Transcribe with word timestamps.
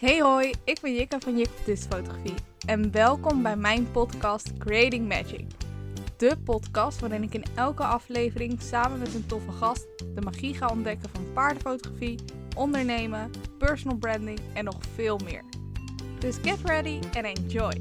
Hey 0.00 0.20
hoi, 0.20 0.52
ik 0.64 0.80
ben 0.80 0.94
Jikka 0.94 1.18
van 1.18 1.36
Jik 1.38 1.48
Fotografie 1.48 2.34
en 2.66 2.92
welkom 2.92 3.42
bij 3.42 3.56
mijn 3.56 3.90
podcast 3.90 4.58
Creating 4.58 5.08
Magic. 5.08 5.46
De 6.16 6.36
podcast 6.44 7.00
waarin 7.00 7.22
ik 7.22 7.34
in 7.34 7.44
elke 7.56 7.82
aflevering 7.82 8.60
samen 8.60 8.98
met 8.98 9.14
een 9.14 9.26
toffe 9.26 9.52
gast 9.52 9.86
de 10.14 10.20
magie 10.20 10.54
ga 10.54 10.68
ontdekken 10.68 11.08
van 11.10 11.32
paardenfotografie, 11.32 12.18
ondernemen, 12.56 13.30
personal 13.58 13.96
branding 13.98 14.38
en 14.54 14.64
nog 14.64 14.78
veel 14.94 15.18
meer. 15.24 15.44
Dus 16.18 16.36
get 16.42 16.58
ready 16.64 16.98
and 17.16 17.38
enjoy! 17.38 17.74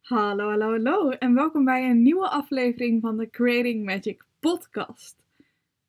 Hallo, 0.00 0.48
hallo, 0.48 0.70
hallo 0.70 1.10
en 1.10 1.34
welkom 1.34 1.64
bij 1.64 1.90
een 1.90 2.02
nieuwe 2.02 2.28
aflevering 2.28 3.00
van 3.00 3.16
de 3.16 3.30
Creating 3.30 3.84
Magic 3.84 4.24
podcast. 4.40 5.20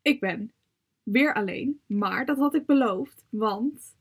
Ik 0.01 0.19
ben 0.19 0.51
weer 1.03 1.33
alleen, 1.33 1.81
maar 1.85 2.25
dat 2.25 2.37
had 2.37 2.53
ik 2.53 2.65
beloofd, 2.65 3.25
want 3.29 3.95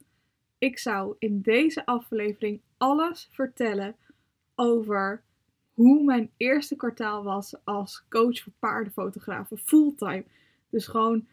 ik 0.59 0.79
zou 0.79 1.15
in 1.19 1.41
deze 1.41 1.87
aflevering 1.87 2.61
alles 2.77 3.29
vertellen 3.33 3.97
over 4.55 5.23
hoe 5.75 6.05
mijn 6.05 6.31
eerste 6.37 6.77
kwartaal 6.77 7.23
was 7.23 7.55
als 7.65 8.05
coach 8.09 8.43
voor 8.43 8.53
paardenfotografen 8.59 9.59
fulltime. 9.59 10.25
Dus 10.71 10.87
gewoon 10.87 11.27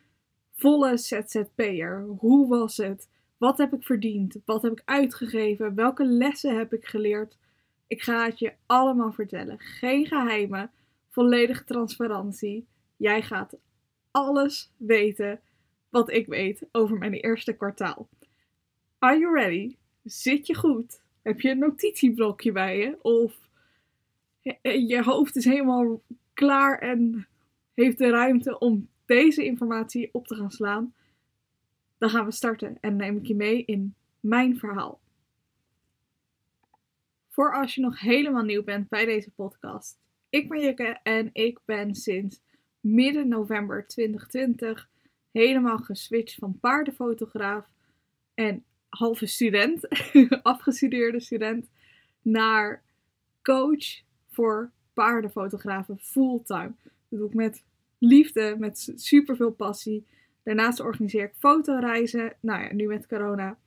volle 0.52 0.98
ZZP'er. 0.98 2.06
Hoe 2.20 2.48
was 2.48 2.78
het? 2.78 3.10
Wat 3.38 3.58
heb 3.58 3.74
ik 3.74 3.84
verdiend? 3.84 4.38
Wat 4.46 4.62
heb 4.62 4.72
ik 4.72 4.82
uitgegeven? 4.86 5.76
Welke 5.76 6.06
lessen 6.06 6.58
heb 6.58 6.74
ik 6.74 6.86
geleerd? 6.86 7.38
Ik 7.88 8.02
ga 8.02 8.26
het 8.26 8.40
je 8.40 8.54
allemaal 8.66 9.12
vertellen. 9.12 9.60
Geen 9.60 10.06
geheimen, 10.06 10.72
volledige 11.10 11.64
transparantie. 11.64 12.68
Jij 12.96 13.22
gaat 13.22 13.58
alles 14.12 14.72
weten 14.78 15.40
wat 15.90 16.12
ik 16.12 16.28
weet 16.28 16.68
over 16.72 16.98
mijn 16.98 17.14
eerste 17.14 17.54
kwartaal. 17.54 18.10
Are 19.00 19.20
you 19.20 19.34
ready? 19.34 19.76
Zit 20.04 20.48
je 20.48 20.56
goed? 20.56 21.02
Heb 21.22 21.42
je 21.42 21.50
een 21.50 21.60
notitieblokje 21.60 22.52
bij 22.52 22.78
je? 22.78 22.98
Of 23.02 23.50
je 24.62 25.02
hoofd 25.04 25.36
is 25.36 25.46
helemaal 25.46 26.02
klaar 26.34 26.80
en 26.80 27.28
heeft 27.74 27.98
de 27.98 28.10
ruimte 28.10 28.60
om 28.60 28.90
deze 29.06 29.46
informatie 29.46 30.10
op 30.12 30.28
te 30.28 30.36
gaan 30.36 30.52
slaan? 30.52 30.94
Dan 31.98 32.10
gaan 32.10 32.26
we 32.26 32.32
starten 32.32 32.78
en 32.82 32.96
neem 32.96 33.18
ik 33.18 33.26
je 33.26 33.36
mee 33.36 33.66
in 33.66 33.96
mijn 34.20 34.58
verhaal. 34.58 35.00
Voor 37.30 37.54
als 37.54 37.76
je 37.76 37.82
nog 37.82 38.00
helemaal 38.00 38.44
nieuw 38.44 38.64
bent 38.64 38.90
bij 38.90 39.06
deze 39.06 39.32
podcast. 39.32 40.00
Ik 40.30 40.50
ben 40.50 40.62
Jukke 40.62 41.00
en 41.04 41.30
ik 41.34 41.60
ben 41.66 41.96
sinds 41.96 42.42
midden 42.94 43.28
november 43.28 43.88
2020 43.88 44.90
helemaal 45.32 45.78
geswitcht 45.78 46.36
van 46.36 46.60
paardenfotograaf 46.60 47.66
en 48.34 48.64
halve 48.90 49.26
student, 49.26 49.88
afgestudeerde 50.44 51.20
student, 51.20 51.70
naar 52.22 52.84
coach 53.42 54.02
voor 54.30 54.72
paardenfotografen 54.94 56.00
fulltime. 56.00 56.72
Dat 57.10 57.20
doe 57.20 57.28
ik 57.28 57.34
met 57.34 57.64
liefde, 57.98 58.56
met 58.60 58.94
super 58.96 59.36
veel 59.36 59.52
passie. 59.52 60.06
Daarnaast 60.44 60.80
organiseer 60.80 61.24
ik 61.24 61.34
fotoreizen. 61.38 62.34
Nou 62.40 62.64
ja, 62.64 62.74
nu 62.74 62.88
met 62.88 63.08
corona 63.08 63.58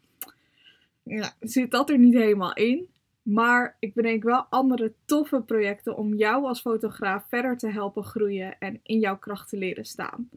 ja, 1.02 1.34
zit 1.40 1.70
dat 1.70 1.90
er 1.90 1.98
niet 1.98 2.14
helemaal 2.14 2.54
in. 2.54 2.88
Maar 3.22 3.76
ik 3.78 3.94
bedenk 3.94 4.22
wel 4.22 4.46
andere 4.50 4.92
toffe 5.04 5.40
projecten 5.40 5.96
om 5.96 6.14
jou 6.14 6.44
als 6.44 6.60
fotograaf 6.60 7.24
verder 7.28 7.56
te 7.56 7.68
helpen 7.68 8.04
groeien 8.04 8.58
en 8.58 8.80
in 8.82 8.98
jouw 8.98 9.18
kracht 9.18 9.48
te 9.48 9.56
leren 9.56 9.84
staan. 9.84 10.28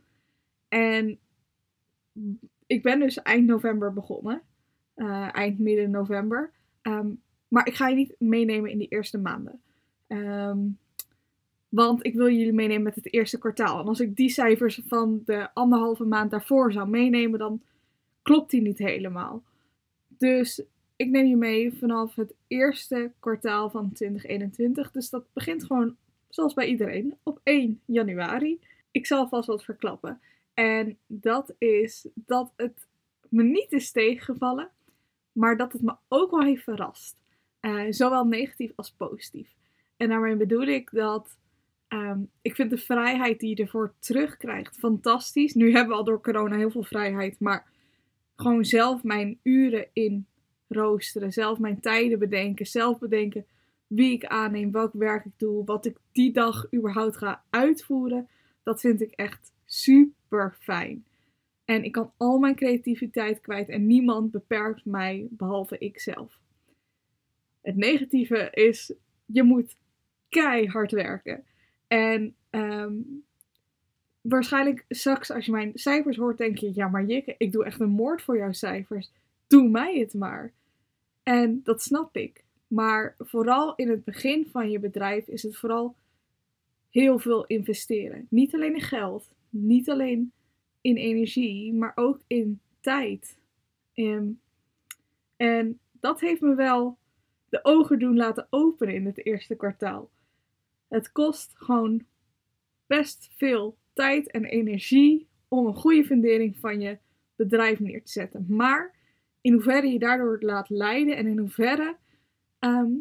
En 0.67 1.20
ik 2.67 2.83
ben 2.83 2.99
dus 2.99 3.21
eind 3.21 3.45
november 3.45 3.94
begonnen. 3.94 4.42
Uh, 4.95 5.36
eind 5.36 5.60
midden 5.60 5.92
november. 5.92 6.52
Ehm, 6.82 7.10
maar 7.48 7.67
ik 7.67 7.76
ga 7.76 7.88
je 7.88 7.95
niet 7.95 8.16
meenemen 8.20 8.71
in 8.71 8.77
die 8.77 8.88
eerste 8.88 9.17
maanden. 9.17 9.61
Ehm, 10.08 10.60
want 11.70 12.05
ik 12.05 12.15
wil 12.15 12.30
jullie 12.30 12.54
meenemen 12.54 12.83
met 12.83 12.95
het 12.95 13.14
eerste 13.14 13.38
kwartaal. 13.38 13.80
En 13.80 13.88
als 13.88 14.00
ik 14.00 14.15
die 14.15 14.30
cijfers 14.30 14.82
van 14.88 15.21
de 15.26 15.54
anderhalve 15.54 16.04
maand 16.04 16.32
daarvoor 16.32 16.71
zou 16.71 16.89
meenemen, 16.89 17.39
dan 17.39 17.61
klopt 18.21 18.52
die 18.52 18.61
niet 18.61 18.77
helemaal. 18.77 19.44
Dus 20.08 20.64
ik 20.95 21.09
neem 21.09 21.26
je 21.26 21.36
mee 21.36 21.77
vanaf 21.77 22.15
het 22.15 22.36
eerste 22.48 23.11
kwartaal 23.20 23.70
van 23.70 23.92
2021. 23.92 24.92
Dus 24.92 25.09
dat 25.09 25.26
begint 25.33 25.64
gewoon, 25.64 25.95
zoals 26.30 26.54
bij 26.54 26.67
iedereen, 26.67 27.17
op 27.23 27.39
1 27.43 27.81
januari. 27.86 28.59
Ik 28.92 29.05
zal 29.05 29.27
vast 29.27 29.48
wat 29.48 29.64
verklappen. 29.64 30.21
En 30.53 30.98
dat 31.08 31.55
is 31.58 32.08
dat 32.14 32.53
het 32.55 32.87
me 33.30 33.43
niet 33.43 33.71
is 33.71 33.92
tegengevallen, 33.92 34.70
maar 35.32 35.58
dat 35.58 35.73
het 35.73 35.82
me 35.82 35.95
ook 36.08 36.32
wel 36.32 36.43
heeft 36.43 36.64
verrast. 36.64 37.17
Uh, 37.61 37.86
zowel 37.89 38.26
negatief 38.26 38.71
als 38.76 38.92
positief. 38.92 39.53
En 39.98 40.09
daarmee 40.09 40.36
bedoel 40.36 40.67
ik 40.67 40.89
dat 40.92 41.37
ehm, 41.87 42.20
ik 42.42 42.55
vind 42.55 42.70
de 42.70 42.77
vrijheid 42.77 43.39
die 43.39 43.49
je 43.49 43.64
ervoor 43.64 43.93
terugkrijgt 43.99 44.76
fantastisch. 44.76 45.53
Nu 45.53 45.71
hebben 45.71 45.87
we 45.87 45.98
al 45.98 46.03
door 46.03 46.21
corona 46.21 46.58
heel 46.58 46.71
veel 46.71 46.83
vrijheid, 46.83 47.39
maar 47.39 47.71
gewoon 48.36 48.65
zelf 48.65 49.03
mijn 49.03 49.39
uren 49.43 49.87
in 49.93 50.27
roosteren, 50.73 51.32
zelf 51.32 51.60
mijn 51.60 51.80
tijden 51.80 52.20
bedenken, 52.20 52.66
zelf 52.66 53.00
bedenken 53.00 53.45
wie 53.88 54.14
ik 54.14 54.26
aanneem, 54.26 54.72
welk 54.72 54.94
werk 54.94 55.26
ik 55.26 55.32
doe, 55.38 55.66
wat 55.66 55.86
ik 55.86 55.98
die 56.11 56.32
dag 56.32 56.73
überhaupt 56.73 57.17
ga 57.17 57.44
uitvoeren. 57.50 58.28
Dat 58.64 58.80
vind 58.80 59.02
ik 59.02 59.12
echt 59.12 59.54
super 59.66 60.58
fijn. 60.60 61.06
En 61.66 61.83
ik 61.83 61.92
kan 61.92 62.12
al 62.17 62.39
mijn 62.39 62.56
creativiteit 62.56 63.42
kwijt 63.42 63.70
en 63.70 63.88
niemand 63.88 64.32
beperkt 64.32 64.86
mij 64.86 65.28
behalve 65.30 65.78
ikzelf. 65.78 66.39
Het 67.62 67.76
negatieve 67.76 68.50
is, 68.52 68.94
je 69.26 69.44
moet 69.44 69.76
keihard 70.30 70.92
werken. 70.92 71.44
En 71.88 72.36
ehm, 72.50 72.94
waarschijnlijk 74.22 74.86
straks 74.89 75.32
als 75.32 75.45
je 75.45 75.52
mijn 75.52 75.72
cijfers 75.73 76.17
hoort, 76.17 76.38
denk 76.38 76.58
je, 76.58 76.72
ja 76.76 76.88
maar 76.88 77.06
Jikke, 77.06 77.36
ik 77.38 77.52
doe 77.52 77.66
echt 77.66 77.80
een 77.80 77.89
moord 77.89 78.22
voor 78.22 78.38
jouw 78.38 78.52
cijfers. 78.52 79.12
Doe 79.48 79.70
mij 79.70 80.00
het 80.00 80.14
maar. 80.14 80.54
En 81.23 81.61
dat 81.64 81.82
snap 81.82 82.16
ik. 82.16 82.44
Maar 82.67 83.16
vooral 83.17 83.76
in 83.76 83.89
het 83.89 84.04
begin 84.04 84.48
van 84.52 84.70
je 84.70 84.80
bedrijf 84.80 85.28
is 85.28 85.44
het 85.44 85.58
vooral 85.58 85.95
heel 86.89 87.20
veel 87.20 87.45
investeren. 87.45 88.28
Niet 88.30 88.54
alleen 88.54 88.73
in 88.73 88.82
geld, 88.82 89.33
niet 89.50 89.89
alleen 89.89 90.32
in 90.82 90.95
energie, 90.95 91.73
maar 91.73 91.92
ook 91.95 92.22
in 92.28 92.62
tijd. 92.80 93.38
En, 93.94 94.42
en 95.36 95.80
dat 95.92 96.20
heeft 96.20 96.42
me 96.42 96.56
wel 96.56 96.98
de 97.50 97.60
ogen 97.64 98.00
doen 98.00 98.16
laten 98.16 98.48
openen 98.50 98.95
in 98.95 99.06
het 99.06 99.26
eerste 99.26 99.56
kwartaal. 99.56 100.10
Het 100.88 101.12
kost 101.12 101.52
gewoon 101.56 102.06
best 102.88 103.30
veel 103.36 103.78
tijd 103.94 104.32
en 104.32 104.45
energie 104.45 105.28
om 105.48 105.66
een 105.66 105.76
goede 105.76 106.04
fundering 106.04 106.58
van 106.58 106.82
je 106.82 106.98
bedrijf 107.36 107.80
neer 107.80 108.04
te 108.04 108.12
zetten. 108.12 108.45
Maar 108.48 108.95
in 109.43 109.54
hoeverre 109.54 109.87
je 109.87 109.99
daardoor 109.99 110.37
laat 110.39 110.70
leiden 110.70 111.17
en 111.17 111.27
in 111.27 111.37
hoeverre 111.37 111.95
ehm, 112.59 112.92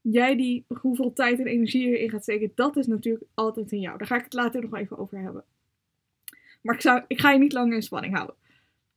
jij 0.00 0.36
die 0.36 0.64
hoeveel 0.80 1.12
tijd 1.12 1.38
en 1.38 1.46
energie 1.46 1.86
erin 1.86 2.10
gaat 2.10 2.22
steken, 2.22 2.52
dat 2.54 2.76
is 2.76 2.86
natuurlijk 2.86 3.24
altijd 3.34 3.72
in 3.72 3.80
jou. 3.80 3.98
Daar 3.98 4.06
ga 4.06 4.16
ik 4.16 4.24
het 4.24 4.32
later 4.32 4.62
nog 4.62 4.74
even 4.74 4.98
over 4.98 5.18
hebben. 5.18 5.44
Maar 6.62 6.74
ik, 6.74 6.80
zou, 6.80 7.02
ik 7.06 7.20
ga 7.20 7.30
je 7.30 7.38
niet 7.38 7.52
langer 7.52 7.74
in 7.74 7.82
spanning 7.82 8.14
houden. 8.14 8.36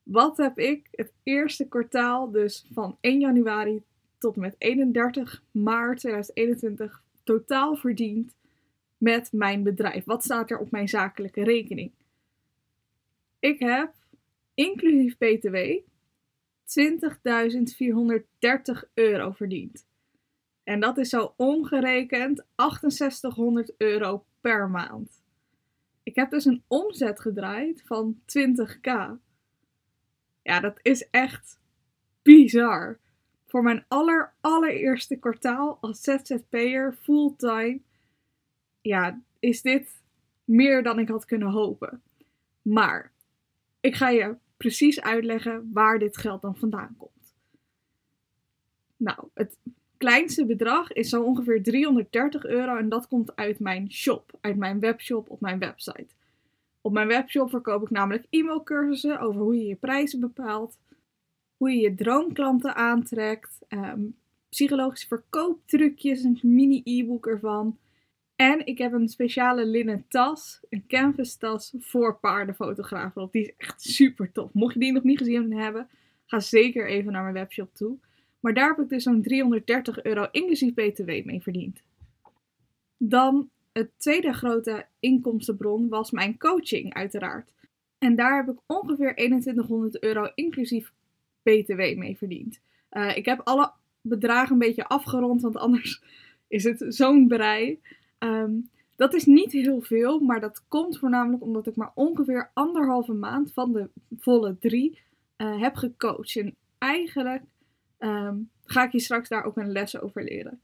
Wat 0.03 0.37
heb 0.37 0.57
ik 0.59 0.87
het 0.91 1.11
eerste 1.23 1.67
kwartaal, 1.67 2.31
dus 2.31 2.67
van 2.73 2.97
1 2.99 3.19
januari 3.19 3.83
tot 4.17 4.35
en 4.35 4.41
met 4.41 4.55
31 4.57 5.43
maart 5.51 5.99
2021, 5.99 7.01
totaal 7.23 7.75
verdiend 7.75 8.35
met 8.97 9.31
mijn 9.31 9.63
bedrijf? 9.63 10.05
Wat 10.05 10.23
staat 10.23 10.51
er 10.51 10.57
op 10.57 10.71
mijn 10.71 10.87
zakelijke 10.87 11.43
rekening? 11.43 11.91
Ik 13.39 13.59
heb 13.59 13.93
inclusief 14.53 15.17
BTW 15.17 15.55
20.430 16.69 16.75
euro 18.93 19.31
verdiend. 19.31 19.87
En 20.63 20.79
dat 20.79 20.97
is 20.97 21.09
zo 21.09 21.33
omgerekend 21.37 22.45
6800 22.55 23.73
euro 23.77 24.25
per 24.41 24.69
maand. 24.69 25.23
Ik 26.03 26.15
heb 26.15 26.29
dus 26.29 26.45
een 26.45 26.63
omzet 26.67 27.19
gedraaid 27.19 27.81
van 27.85 28.19
20k. 28.21 28.91
Ja, 30.41 30.59
dat 30.59 30.79
is 30.81 31.09
echt 31.09 31.59
bizar. 32.21 32.99
Voor 33.45 33.63
mijn 33.63 33.85
aller, 33.87 34.33
allereerste 34.41 35.15
kwartaal 35.15 35.77
als 35.81 36.01
ZZP'er 36.01 36.97
fulltime, 37.01 37.79
ja, 38.81 39.21
is 39.39 39.61
dit 39.61 40.01
meer 40.43 40.83
dan 40.83 40.99
ik 40.99 41.07
had 41.07 41.25
kunnen 41.25 41.51
hopen. 41.51 42.01
Maar 42.61 43.11
ik 43.79 43.95
ga 43.95 44.09
je 44.09 44.37
precies 44.59 45.01
uitleggen 45.01 45.69
waar 45.73 45.99
dit 45.99 46.17
geld 46.17 46.41
dan 46.41 46.55
vandaan 46.55 46.95
komt. 46.97 47.35
Nou, 48.97 49.27
het 49.33 49.57
kleinste 49.97 50.45
bedrag 50.45 50.91
is 50.91 51.09
zo 51.09 51.23
ongeveer 51.23 51.63
330 51.63 52.45
euro 52.45 52.75
en 52.77 52.89
dat 52.89 53.07
komt 53.07 53.35
uit 53.35 53.59
mijn 53.59 53.91
shop, 53.91 54.37
uit 54.41 54.57
mijn 54.57 54.79
webshop 54.79 55.29
op 55.29 55.41
mijn 55.41 55.59
website. 55.59 56.07
Op 56.81 56.91
mijn 56.93 57.07
webshop 57.07 57.49
verkoop 57.49 57.81
ik 57.81 57.89
namelijk 57.89 58.25
e-mailcursussen 58.29 59.19
over 59.19 59.41
hoe 59.41 59.55
je 59.55 59.65
je 59.65 59.75
prijzen 59.75 60.19
bepaalt, 60.19 60.77
hoe 61.57 61.71
je 61.71 61.79
je 61.79 61.95
droomklanten 61.95 62.75
aantrekt, 62.75 63.59
ehm, 63.67 64.01
psychologische 64.49 65.07
verkooptrucjes, 65.07 66.23
een 66.23 66.39
mini 66.41 66.81
e-book 66.83 67.27
ervan. 67.27 67.77
En 68.39 68.65
ik 68.65 68.77
heb 68.77 68.93
een 68.93 69.07
speciale 69.07 69.65
linnen 69.65 70.05
tas, 70.07 70.59
een 70.69 70.83
canvas 70.87 71.35
tas 71.35 71.73
voor 71.79 72.19
paardenfotografen. 72.19 73.27
Die 73.31 73.41
is 73.41 73.53
echt 73.57 73.81
super 73.81 74.31
tof. 74.31 74.53
Mocht 74.53 74.73
je 74.73 74.79
die 74.79 74.91
nog 74.91 75.03
niet 75.03 75.17
gezien 75.17 75.53
hebben, 75.53 75.89
ga 76.25 76.39
zeker 76.39 76.87
even 76.87 77.11
naar 77.11 77.21
mijn 77.21 77.33
webshop 77.33 77.73
toe. 77.73 77.97
Maar 78.39 78.53
daar 78.53 78.69
heb 78.69 78.79
ik 78.79 78.89
dus 78.89 79.03
zo'n 79.03 79.21
330 79.21 80.03
euro 80.03 80.27
inclusief 80.31 80.73
btw 80.73 81.25
mee 81.25 81.41
verdiend. 81.41 81.81
Dan 82.97 83.49
het 83.71 83.89
tweede 83.97 84.33
grote 84.33 84.85
inkomstenbron 84.99 85.89
was 85.89 86.11
mijn 86.11 86.37
coaching 86.37 86.93
uiteraard. 86.93 87.53
En 87.97 88.15
daar 88.15 88.35
heb 88.35 88.55
ik 88.55 88.61
ongeveer 88.65 89.15
2100 89.15 90.03
euro 90.03 90.31
inclusief 90.35 90.91
btw 91.43 91.95
mee 91.95 92.17
verdiend. 92.17 92.59
Uh, 92.91 93.17
ik 93.17 93.25
heb 93.25 93.41
alle 93.43 93.71
bedragen 94.01 94.51
een 94.51 94.59
beetje 94.59 94.87
afgerond, 94.87 95.41
want 95.41 95.57
anders 95.57 96.03
is 96.47 96.63
het 96.63 96.85
zo'n 96.87 97.27
brei. 97.27 97.79
Um, 98.19 98.69
dat 98.95 99.13
is 99.13 99.25
niet 99.25 99.51
heel 99.51 99.81
veel, 99.81 100.19
maar 100.19 100.39
dat 100.39 100.63
komt 100.67 100.99
voornamelijk 100.99 101.43
omdat 101.43 101.67
ik 101.67 101.75
maar 101.75 101.91
ongeveer 101.95 102.51
anderhalve 102.53 103.13
maand 103.13 103.53
van 103.53 103.73
de 103.73 103.89
volle 104.17 104.57
drie 104.59 105.01
uh, 105.37 105.61
heb 105.61 105.75
gecoacht. 105.75 106.35
En 106.35 106.55
eigenlijk 106.77 107.43
um, 107.99 108.49
ga 108.63 108.83
ik 108.83 108.91
je 108.91 108.99
straks 108.99 109.29
daar 109.29 109.43
ook 109.43 109.57
een 109.57 109.71
les 109.71 109.99
over 109.99 110.23
leren. 110.23 110.61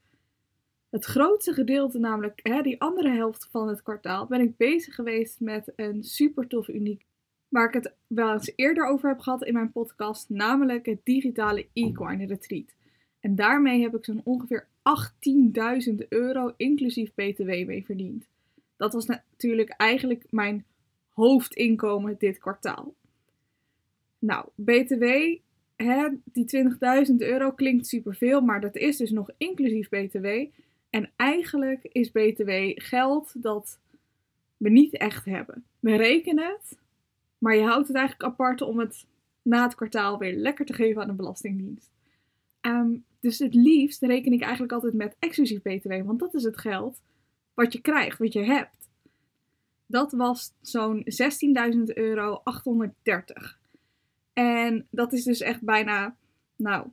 Het 0.89 1.05
grootste 1.05 1.53
gedeelte, 1.53 1.99
namelijk 1.99 2.39
hè, 2.43 2.61
die 2.61 2.81
andere 2.81 3.09
helft 3.09 3.47
van 3.51 3.67
het 3.67 3.81
kwartaal, 3.81 4.27
ben 4.27 4.41
ik 4.41 4.57
bezig 4.57 4.95
geweest 4.95 5.39
met 5.39 5.73
een 5.75 6.03
super 6.03 6.47
tof 6.47 6.67
uniek. 6.67 7.05
Waar 7.47 7.67
ik 7.67 7.73
het 7.73 7.93
wel 8.07 8.33
eens 8.33 8.53
eerder 8.55 8.87
over 8.87 9.09
heb 9.09 9.19
gehad 9.19 9.43
in 9.43 9.53
mijn 9.53 9.71
podcast, 9.71 10.29
namelijk 10.29 10.85
het 10.85 10.99
digitale 11.03 11.67
equine 11.73 12.25
retreat. 12.25 12.75
En 13.19 13.35
daarmee 13.35 13.81
heb 13.81 13.95
ik 13.95 14.05
zo'n 14.05 14.21
ongeveer 14.23 14.67
18.000 15.89 16.07
euro 16.09 16.53
inclusief 16.57 17.13
BTW 17.13 17.47
mee 17.47 17.85
verdiend. 17.85 18.27
Dat 18.77 18.93
was 18.93 19.05
natuurlijk 19.05 19.69
eigenlijk 19.69 20.23
mijn 20.29 20.65
hoofdinkomen 21.09 22.15
dit 22.17 22.37
kwartaal. 22.37 22.93
Nou, 24.19 24.45
BTW, 24.55 25.03
hè, 25.75 26.07
die 26.23 26.45
20.000 27.09 27.15
euro 27.17 27.51
klinkt 27.51 27.87
superveel, 27.87 28.41
maar 28.41 28.61
dat 28.61 28.75
is 28.75 28.97
dus 28.97 29.11
nog 29.11 29.29
inclusief 29.37 29.89
BTW. 29.89 30.27
En 30.89 31.11
eigenlijk 31.15 31.83
is 31.83 32.11
BTW 32.11 32.51
geld 32.75 33.43
dat 33.43 33.79
we 34.57 34.69
niet 34.69 34.97
echt 34.97 35.25
hebben. 35.25 35.63
We 35.79 35.95
rekenen 35.95 36.45
het, 36.45 36.77
maar 37.37 37.55
je 37.55 37.63
houdt 37.63 37.87
het 37.87 37.97
eigenlijk 37.97 38.31
apart 38.31 38.61
om 38.61 38.79
het 38.79 39.05
na 39.41 39.63
het 39.63 39.75
kwartaal 39.75 40.17
weer 40.17 40.33
lekker 40.33 40.65
te 40.65 40.73
geven 40.73 41.01
aan 41.01 41.07
de 41.07 41.13
Belastingdienst. 41.13 41.91
Um, 42.61 43.03
dus 43.25 43.39
het 43.39 43.53
liefst 43.53 44.01
reken 44.01 44.31
ik 44.31 44.41
eigenlijk 44.41 44.71
altijd 44.71 44.93
met 44.93 45.15
exclusief 45.19 45.61
BTW, 45.61 46.05
want 46.05 46.19
dat 46.19 46.33
is 46.33 46.43
het 46.43 46.57
geld 46.57 47.01
wat 47.53 47.73
je 47.73 47.81
krijgt, 47.81 48.17
wat 48.17 48.33
je 48.33 48.43
hebt. 48.43 48.89
Dat 49.85 50.11
was 50.11 50.53
zo'n 50.61 51.05
16.000 51.75 51.81
euro 51.93 52.41
830. 52.43 53.59
En 54.33 54.87
dat 54.89 55.13
is 55.13 55.23
dus 55.23 55.41
echt 55.41 55.61
bijna, 55.61 56.15
nou, 56.55 56.87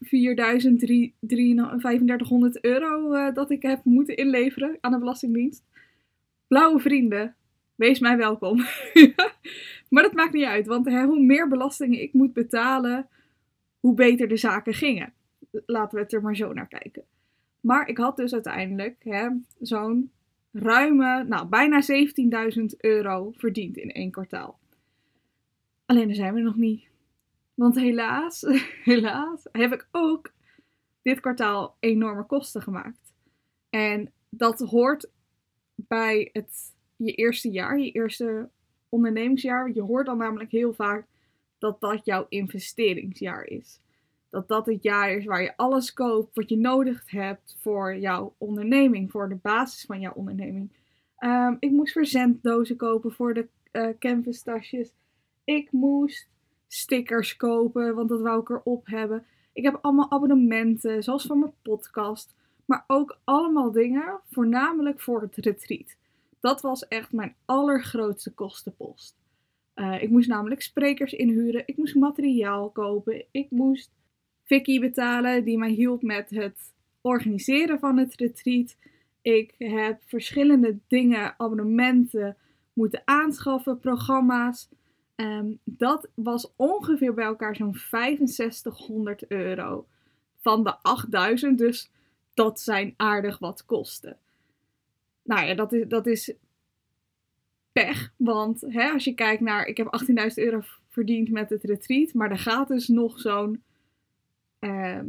3500 0.00 2.64
euro 2.64 3.14
uh, 3.14 3.34
dat 3.34 3.50
ik 3.50 3.62
heb 3.62 3.84
moeten 3.84 4.16
inleveren 4.16 4.78
aan 4.80 4.92
de 4.92 4.98
Belastingdienst. 4.98 5.62
Blauwe 6.46 6.80
vrienden, 6.80 7.34
wees 7.74 7.98
mij 7.98 8.16
welkom. 8.16 8.56
maar 9.90 10.02
dat 10.02 10.14
maakt 10.14 10.32
niet 10.32 10.44
uit, 10.44 10.66
want 10.66 10.88
hoe 10.88 11.22
meer 11.22 11.48
belastingen 11.48 12.02
ik 12.02 12.12
moet 12.12 12.32
betalen, 12.32 13.08
hoe 13.80 13.94
beter 13.94 14.28
de 14.28 14.36
zaken 14.36 14.74
gingen 14.74 15.12
laten 15.66 15.96
we 15.96 16.02
het 16.02 16.12
er 16.12 16.22
maar 16.22 16.36
zo 16.36 16.52
naar 16.52 16.68
kijken. 16.68 17.04
Maar 17.60 17.88
ik 17.88 17.98
had 17.98 18.16
dus 18.16 18.32
uiteindelijk 18.32 18.96
zo'n 19.60 20.10
ruime, 20.52 21.24
nou 21.24 21.46
bijna 21.46 21.82
17.000 22.58 22.64
euro 22.78 23.32
verdiend 23.36 23.76
in 23.76 23.92
één 23.92 24.10
kwartaal. 24.10 24.58
Alleen 25.86 26.06
daar 26.06 26.14
zijn 26.14 26.34
we 26.34 26.40
nog 26.40 26.56
niet. 26.56 26.88
Want 27.54 27.74
helaas, 27.74 28.44
helaas 28.84 29.46
heb 29.52 29.72
ik 29.72 29.88
ook 29.90 30.32
dit 31.02 31.20
kwartaal 31.20 31.76
enorme 31.80 32.26
kosten 32.26 32.62
gemaakt. 32.62 33.12
En 33.70 34.12
dat 34.28 34.58
hoort 34.58 35.10
bij 35.74 36.28
het, 36.32 36.74
je 36.96 37.12
eerste 37.12 37.50
jaar, 37.50 37.78
je 37.78 37.90
eerste 37.90 38.48
ondernemingsjaar. 38.88 39.72
Je 39.74 39.82
hoort 39.82 40.06
dan 40.06 40.18
namelijk 40.18 40.50
heel 40.50 40.72
vaak 40.72 41.06
dat 41.58 41.80
dat 41.80 42.04
jouw 42.04 42.26
investeringsjaar 42.28 43.44
is 43.44 43.80
dat 44.32 44.48
dat 44.48 44.66
het 44.66 44.82
jaar 44.82 45.12
is 45.12 45.24
waar 45.24 45.42
je 45.42 45.56
alles 45.56 45.92
koopt 45.92 46.34
wat 46.34 46.48
je 46.48 46.56
nodig 46.56 47.10
hebt 47.10 47.56
voor 47.58 47.96
jouw 47.96 48.34
onderneming, 48.38 49.10
voor 49.10 49.28
de 49.28 49.38
basis 49.42 49.84
van 49.84 50.00
jouw 50.00 50.12
onderneming. 50.12 50.72
Um, 51.18 51.56
ik 51.58 51.70
moest 51.70 51.92
verzenddozen 51.92 52.76
kopen 52.76 53.12
voor 53.12 53.34
de 53.34 53.48
uh, 53.72 53.88
canvas 53.98 54.42
tasjes. 54.42 54.92
Ik 55.44 55.72
moest 55.72 56.28
stickers 56.68 57.36
kopen, 57.36 57.94
want 57.94 58.08
dat 58.08 58.20
wou 58.20 58.40
ik 58.40 58.48
erop 58.48 58.86
hebben. 58.86 59.24
Ik 59.52 59.64
heb 59.64 59.78
allemaal 59.80 60.10
abonnementen, 60.10 61.02
zoals 61.02 61.26
van 61.26 61.38
mijn 61.38 61.52
podcast. 61.62 62.34
Maar 62.64 62.84
ook 62.86 63.18
allemaal 63.24 63.72
dingen, 63.72 64.20
voornamelijk 64.30 65.00
voor 65.00 65.20
het 65.20 65.36
retreat. 65.36 65.96
Dat 66.40 66.60
was 66.60 66.88
echt 66.88 67.12
mijn 67.12 67.34
allergrootste 67.44 68.32
kostenpost. 68.32 69.16
Uh, 69.74 70.02
ik 70.02 70.10
moest 70.10 70.28
namelijk 70.28 70.62
sprekers 70.62 71.12
inhuren. 71.12 71.62
Ik 71.66 71.76
moest 71.76 71.94
materiaal 71.94 72.70
kopen. 72.70 73.24
Ik 73.30 73.50
moest 73.50 73.90
Vicky 74.52 74.80
betalen, 74.80 75.44
die 75.44 75.58
mij 75.58 75.70
hielp 75.70 76.02
met 76.02 76.30
het 76.30 76.72
organiseren 77.00 77.78
van 77.78 77.98
het 77.98 78.14
retreat. 78.14 78.76
Ik 79.22 79.54
heb 79.58 80.02
verschillende 80.06 80.78
dingen, 80.86 81.34
abonnementen 81.38 82.36
moeten 82.72 83.02
aanschaffen, 83.04 83.78
programma's. 83.78 84.68
Um, 85.16 85.58
dat 85.64 86.08
was 86.14 86.52
ongeveer 86.56 87.14
bij 87.14 87.24
elkaar 87.24 87.56
zo'n 87.56 87.74
6500 87.74 89.26
euro 89.26 89.86
van 90.40 90.64
de 90.64 90.76
8000. 90.82 91.58
Dus 91.58 91.90
dat 92.34 92.60
zijn 92.60 92.94
aardig 92.96 93.38
wat 93.38 93.64
kosten. 93.64 94.16
Nou 95.22 95.46
ja, 95.46 95.54
dat 95.54 95.72
is, 95.72 95.88
dat 95.88 96.06
is 96.06 96.34
pech. 97.72 98.12
Want 98.16 98.60
hè, 98.60 98.90
als 98.90 99.04
je 99.04 99.14
kijkt 99.14 99.42
naar, 99.42 99.66
ik 99.66 99.76
heb 99.76 100.04
18.000 100.28 100.34
euro 100.34 100.60
verdiend 100.88 101.30
met 101.30 101.50
het 101.50 101.64
retreat. 101.64 102.14
Maar 102.14 102.30
er 102.30 102.38
gaat 102.38 102.68
dus 102.68 102.88
nog 102.88 103.20
zo'n 103.20 103.62
Ehm, 104.62 105.06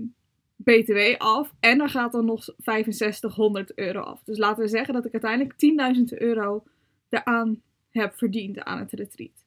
BTW 0.55 1.15
af. 1.17 1.53
En 1.59 1.81
er 1.81 1.89
gaat 1.89 2.11
dan 2.11 2.25
nog 2.25 2.45
6500 2.57 3.77
euro 3.77 3.99
af. 3.99 4.23
Dus 4.23 4.37
laten 4.37 4.63
we 4.63 4.69
zeggen 4.69 4.93
dat 4.93 5.05
ik 5.05 5.11
uiteindelijk 5.11 5.57
10.000 5.57 6.19
euro 6.19 6.63
eraan 7.09 7.61
heb 7.89 8.17
verdiend 8.17 8.59
aan 8.59 8.79
het 8.79 8.91
retreat. 8.91 9.45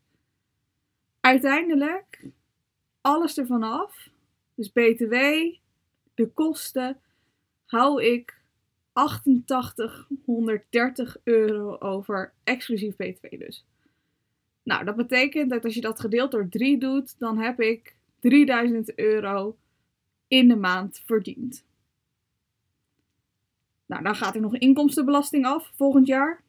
Uiteindelijk, 1.20 2.30
alles 3.00 3.38
ervan 3.38 3.62
af. 3.62 4.10
Dus 4.54 4.72
BTW, 4.72 5.14
de 6.14 6.30
kosten, 6.34 7.00
hou 7.64 8.04
ik 8.04 8.40
8830 8.92 11.16
euro 11.24 11.76
over, 11.78 12.32
exclusief 12.44 12.96
BTW 12.96 13.38
dus. 13.38 13.66
Nou, 14.62 14.84
dat 14.84 14.96
betekent 14.96 15.50
dat 15.50 15.64
als 15.64 15.74
je 15.74 15.80
dat 15.80 16.00
gedeeld 16.00 16.30
door 16.30 16.48
3 16.48 16.78
doet, 16.78 17.18
dan 17.18 17.38
heb 17.38 17.60
ik 17.60 17.96
3000 18.20 18.98
euro 18.98 19.56
in 20.28 20.48
de 20.48 20.56
maand 20.56 21.02
verdient. 21.04 21.64
Nou, 23.86 24.02
dan 24.02 24.14
gaat 24.14 24.34
er 24.34 24.40
nog 24.40 24.56
inkomstenbelasting 24.56 25.46
af 25.46 25.70
volgend 25.74 26.06
jaar. 26.06 26.42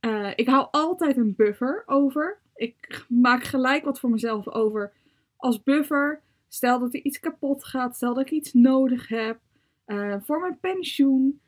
Uh, 0.00 0.30
ik 0.36 0.46
hou 0.46 0.68
altijd 0.70 1.16
een 1.16 1.34
buffer 1.36 1.82
over. 1.86 2.38
Ik 2.54 3.04
maak 3.08 3.44
gelijk 3.44 3.84
wat 3.84 4.00
voor 4.00 4.10
mezelf 4.10 4.48
over 4.48 4.92
als 5.36 5.62
buffer. 5.62 6.20
Stel 6.48 6.78
dat 6.78 6.94
er 6.94 7.02
iets 7.02 7.20
kapot 7.20 7.64
gaat, 7.64 7.96
stel 7.96 8.14
dat 8.14 8.26
ik 8.26 8.30
iets 8.30 8.52
nodig 8.52 9.08
heb 9.08 9.40
uh, 9.86 10.16
voor 10.20 10.40
mijn 10.40 10.58
pensioen. 10.60 11.40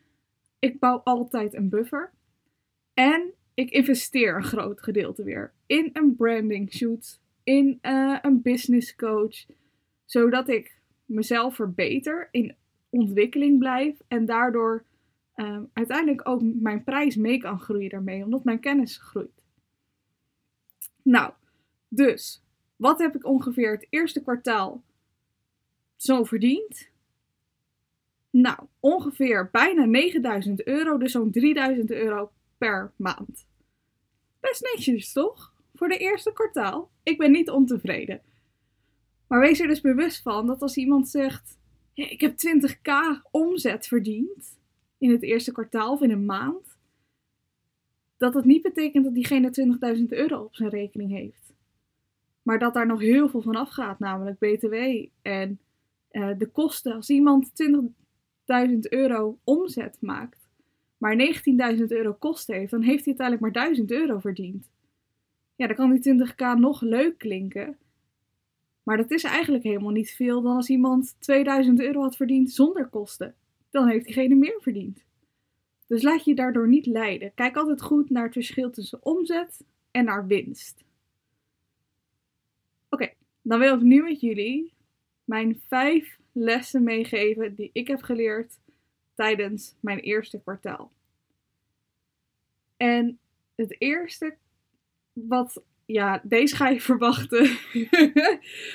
Ik 0.59 0.79
bouw 0.79 0.99
altijd 0.99 1.55
een 1.55 1.69
buffer. 1.69 2.13
En 2.95 3.33
ik 3.55 3.71
investeer 3.71 4.37
een 4.37 4.45
groot 4.45 4.83
gedeelte 4.83 5.23
weer 5.23 5.53
in 5.67 5.91
een 5.93 6.17
branding 6.17 6.73
shoot, 6.73 7.21
in 7.43 7.79
uh, 7.83 8.19
een 8.23 8.43
business 8.43 8.95
coach, 8.95 9.47
zodat 10.05 10.49
ik 10.49 10.79
mezelf 11.05 11.55
verbeter, 11.55 12.29
in 12.31 12.57
ontwikkeling 12.91 13.59
blijf 13.59 13.99
en 14.09 14.27
daardoor 14.27 14.85
um, 15.37 15.71
uiteindelijk 15.73 16.29
ook 16.29 16.43
mijn 16.43 16.85
prijs 16.85 17.17
mee 17.17 17.39
kan 17.39 17.61
groeien 17.61 17.91
daarmee, 17.91 18.25
omdat 18.25 18.45
mijn 18.45 18.61
kennis 18.61 18.99
groeit. 18.99 19.43
Nou, 21.03 21.33
dus 21.89 22.45
wat 22.77 22.99
heb 22.99 23.15
ik 23.15 23.25
ongeveer 23.25 23.71
het 23.71 23.87
eerste 23.91 24.23
kwartaal 24.23 24.83
zo 25.97 26.25
verdiend? 26.25 26.91
Nou, 28.31 28.59
ongeveer 28.81 29.49
bijna 29.53 29.85
9000 29.85 30.67
euro, 30.67 30.99
dus 30.99 31.13
zo'n 31.13 31.31
3000 31.31 31.91
euro 31.91 32.33
per 32.59 32.93
maand. 32.97 33.47
Best 34.41 34.63
netjes, 34.75 35.13
toch? 35.13 35.55
Voor 35.75 35.89
de 35.89 35.99
eerste 35.99 36.33
kwartaal. 36.33 36.91
Ik 37.03 37.19
ben 37.19 37.31
niet 37.31 37.51
ontevreden. 37.51 38.23
Maar 39.35 39.43
wees 39.43 39.61
er 39.61 39.67
dus 39.67 39.81
bewust 39.81 40.23
van 40.23 40.47
dat 40.47 40.63
als 40.63 40.77
iemand 40.77 41.09
zegt: 41.09 41.59
Ik 41.95 42.21
heb 42.21 42.33
20k 42.33 43.23
omzet 43.31 43.87
verdiend 43.87 44.59
in 44.99 45.11
het 45.11 45.23
eerste 45.23 45.53
kwartaal 45.53 45.93
of 45.93 46.01
in 46.01 46.11
een 46.11 46.25
maand, 46.25 46.77
dat 48.17 48.33
dat 48.33 48.45
niet 48.45 48.63
betekent 48.63 49.05
dat 49.05 49.15
diegene 49.15 49.77
20.000 49.97 50.05
euro 50.09 50.43
op 50.43 50.55
zijn 50.55 50.69
rekening 50.69 51.11
heeft. 51.11 51.55
Maar 52.43 52.59
dat 52.59 52.75
daar 52.75 52.87
nog 52.87 53.01
heel 53.01 53.29
veel 53.29 53.43
van 53.43 53.57
afgaat, 53.57 53.99
namelijk 53.99 54.39
BTW 54.39 54.75
en 55.23 55.59
uh, 56.11 56.31
de 56.39 56.47
kosten. 56.47 56.95
Als 56.95 57.11
iemand 57.11 57.51
20.000 57.63 58.79
euro 58.81 59.39
omzet 59.45 59.97
maakt, 60.01 60.49
maar 60.97 61.35
19.000 61.77 61.85
euro 61.87 62.13
kosten 62.13 62.55
heeft, 62.55 62.71
dan 62.71 62.83
heeft 62.83 63.05
hij 63.05 63.15
uiteindelijk 63.19 63.41
maar 63.41 63.65
1000 63.65 63.91
euro 63.91 64.19
verdiend. 64.19 64.71
Ja, 65.57 65.67
dan 65.67 65.77
kan 65.77 65.93
die 65.93 66.15
20k 66.15 66.59
nog 66.59 66.81
leuk 66.81 67.19
klinken. 67.19 67.79
Maar 68.85 68.97
dat 68.97 69.11
is 69.11 69.25
eigenlijk 69.25 69.65
helemaal 69.65 69.91
niet 69.91 70.11
veel 70.11 70.43
dan 70.43 70.57
als 70.57 70.69
iemand 70.69 71.17
2000 71.19 71.81
euro 71.81 72.01
had 72.01 72.17
verdiend 72.17 72.51
zonder 72.51 72.89
kosten. 72.89 73.35
Dan 73.71 73.89
heeft 73.89 74.05
diegene 74.05 74.35
meer 74.35 74.59
verdiend. 74.61 75.05
Dus 75.87 76.03
laat 76.03 76.25
je 76.25 76.35
daardoor 76.35 76.69
niet 76.69 76.87
leiden. 76.87 77.35
Kijk 77.35 77.57
altijd 77.57 77.83
goed 77.83 78.11
naar 78.11 78.25
het 78.25 78.33
verschil 78.33 78.71
tussen 78.71 79.05
omzet 79.05 79.65
en 79.91 80.05
naar 80.05 80.27
winst. 80.27 80.85
Oké, 82.89 83.13
dan 83.43 83.59
wil 83.59 83.75
ik 83.75 83.83
nu 83.83 84.03
met 84.03 84.21
jullie 84.21 84.73
mijn 85.25 85.61
vijf 85.69 86.19
lessen 86.33 86.83
meegeven 86.83 87.55
die 87.55 87.71
ik 87.73 87.87
heb 87.87 88.03
geleerd 88.03 88.59
tijdens 89.15 89.77
mijn 89.81 89.99
eerste 89.99 90.41
kwartaal. 90.41 90.93
En 92.77 93.19
het 93.55 93.81
eerste 93.81 94.37
wat, 95.13 95.63
ja, 95.87 96.21
deze 96.25 96.57
ga 96.57 96.69
je 96.69 96.81
verwachten, 96.91 97.57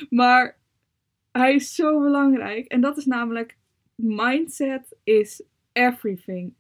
maar 0.10 0.58
hij 1.32 1.56
is 1.56 1.75
zo 1.75 2.00
belangrijk. 2.00 2.68
En 2.68 2.82
dat 2.82 2.98
is 2.98 3.06
namelijk, 3.06 3.58
mindset 3.96 4.96
is 5.04 5.44
everything. 5.72 6.54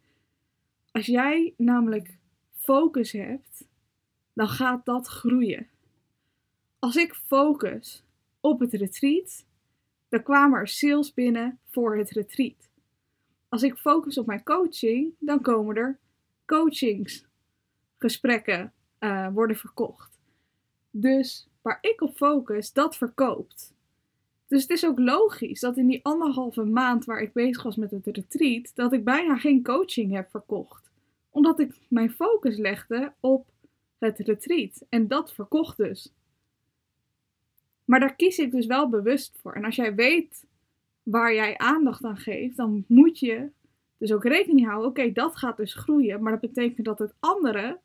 Als 0.91 1.05
jij 1.05 1.53
namelijk 1.57 2.17
focus 2.53 3.11
hebt, 3.11 3.67
dan 4.33 4.47
gaat 4.47 4.85
dat 4.85 5.07
groeien. 5.07 5.67
Als 6.79 6.95
ik 6.95 7.13
focus 7.13 8.03
op 8.39 8.59
het 8.59 8.73
retreat, 8.73 9.45
dan 10.09 10.23
kwamen 10.23 10.59
er 10.59 10.67
sales 10.67 11.13
binnen 11.13 11.59
voor 11.69 11.97
het 11.97 12.09
retreat. 12.09 12.69
Als 13.49 13.63
ik 13.63 13.77
focus 13.77 14.17
op 14.17 14.25
mijn 14.25 14.43
coaching, 14.43 15.13
dan 15.19 15.41
komen 15.41 15.75
er 15.75 15.99
coachingsgesprekken 16.45 18.73
uh, 18.99 19.27
worden 19.33 19.55
verkocht. 19.55 20.18
Dus 20.91 21.49
waar 21.61 21.77
ik 21.81 22.01
op 22.01 22.15
focus, 22.15 22.73
dat 22.73 22.97
verkoopt. 22.97 23.73
Dus 24.47 24.61
het 24.61 24.71
is 24.71 24.85
ook 24.85 24.99
logisch 24.99 25.59
dat 25.59 25.77
in 25.77 25.87
die 25.87 26.05
anderhalve 26.05 26.63
maand 26.63 27.05
waar 27.05 27.21
ik 27.21 27.33
bezig 27.33 27.63
was 27.63 27.75
met 27.75 27.91
het 27.91 28.07
retreat, 28.07 28.71
dat 28.75 28.93
ik 28.93 29.03
bijna 29.03 29.37
geen 29.37 29.63
coaching 29.63 30.13
heb 30.13 30.29
verkocht. 30.29 30.91
Omdat 31.29 31.59
ik 31.59 31.79
mijn 31.87 32.11
focus 32.11 32.57
legde 32.57 33.13
op 33.19 33.47
het 33.97 34.19
retreat. 34.19 34.85
En 34.89 35.07
dat 35.07 35.33
verkocht 35.33 35.77
dus. 35.77 36.13
Maar 37.85 37.99
daar 37.99 38.15
kies 38.15 38.37
ik 38.37 38.51
dus 38.51 38.65
wel 38.65 38.89
bewust 38.89 39.37
voor. 39.41 39.53
En 39.53 39.65
als 39.65 39.75
jij 39.75 39.95
weet 39.95 40.45
waar 41.03 41.33
jij 41.33 41.57
aandacht 41.57 42.03
aan 42.03 42.17
geeft, 42.17 42.57
dan 42.57 42.83
moet 42.87 43.19
je 43.19 43.49
dus 43.97 44.13
ook 44.13 44.23
rekening 44.23 44.67
houden. 44.67 44.89
Oké, 44.89 45.11
dat 45.11 45.35
gaat 45.35 45.57
dus 45.57 45.73
groeien. 45.73 46.21
Maar 46.21 46.31
dat 46.31 46.53
betekent 46.53 46.85
dat 46.85 46.99
het 46.99 47.13
andere 47.19 47.79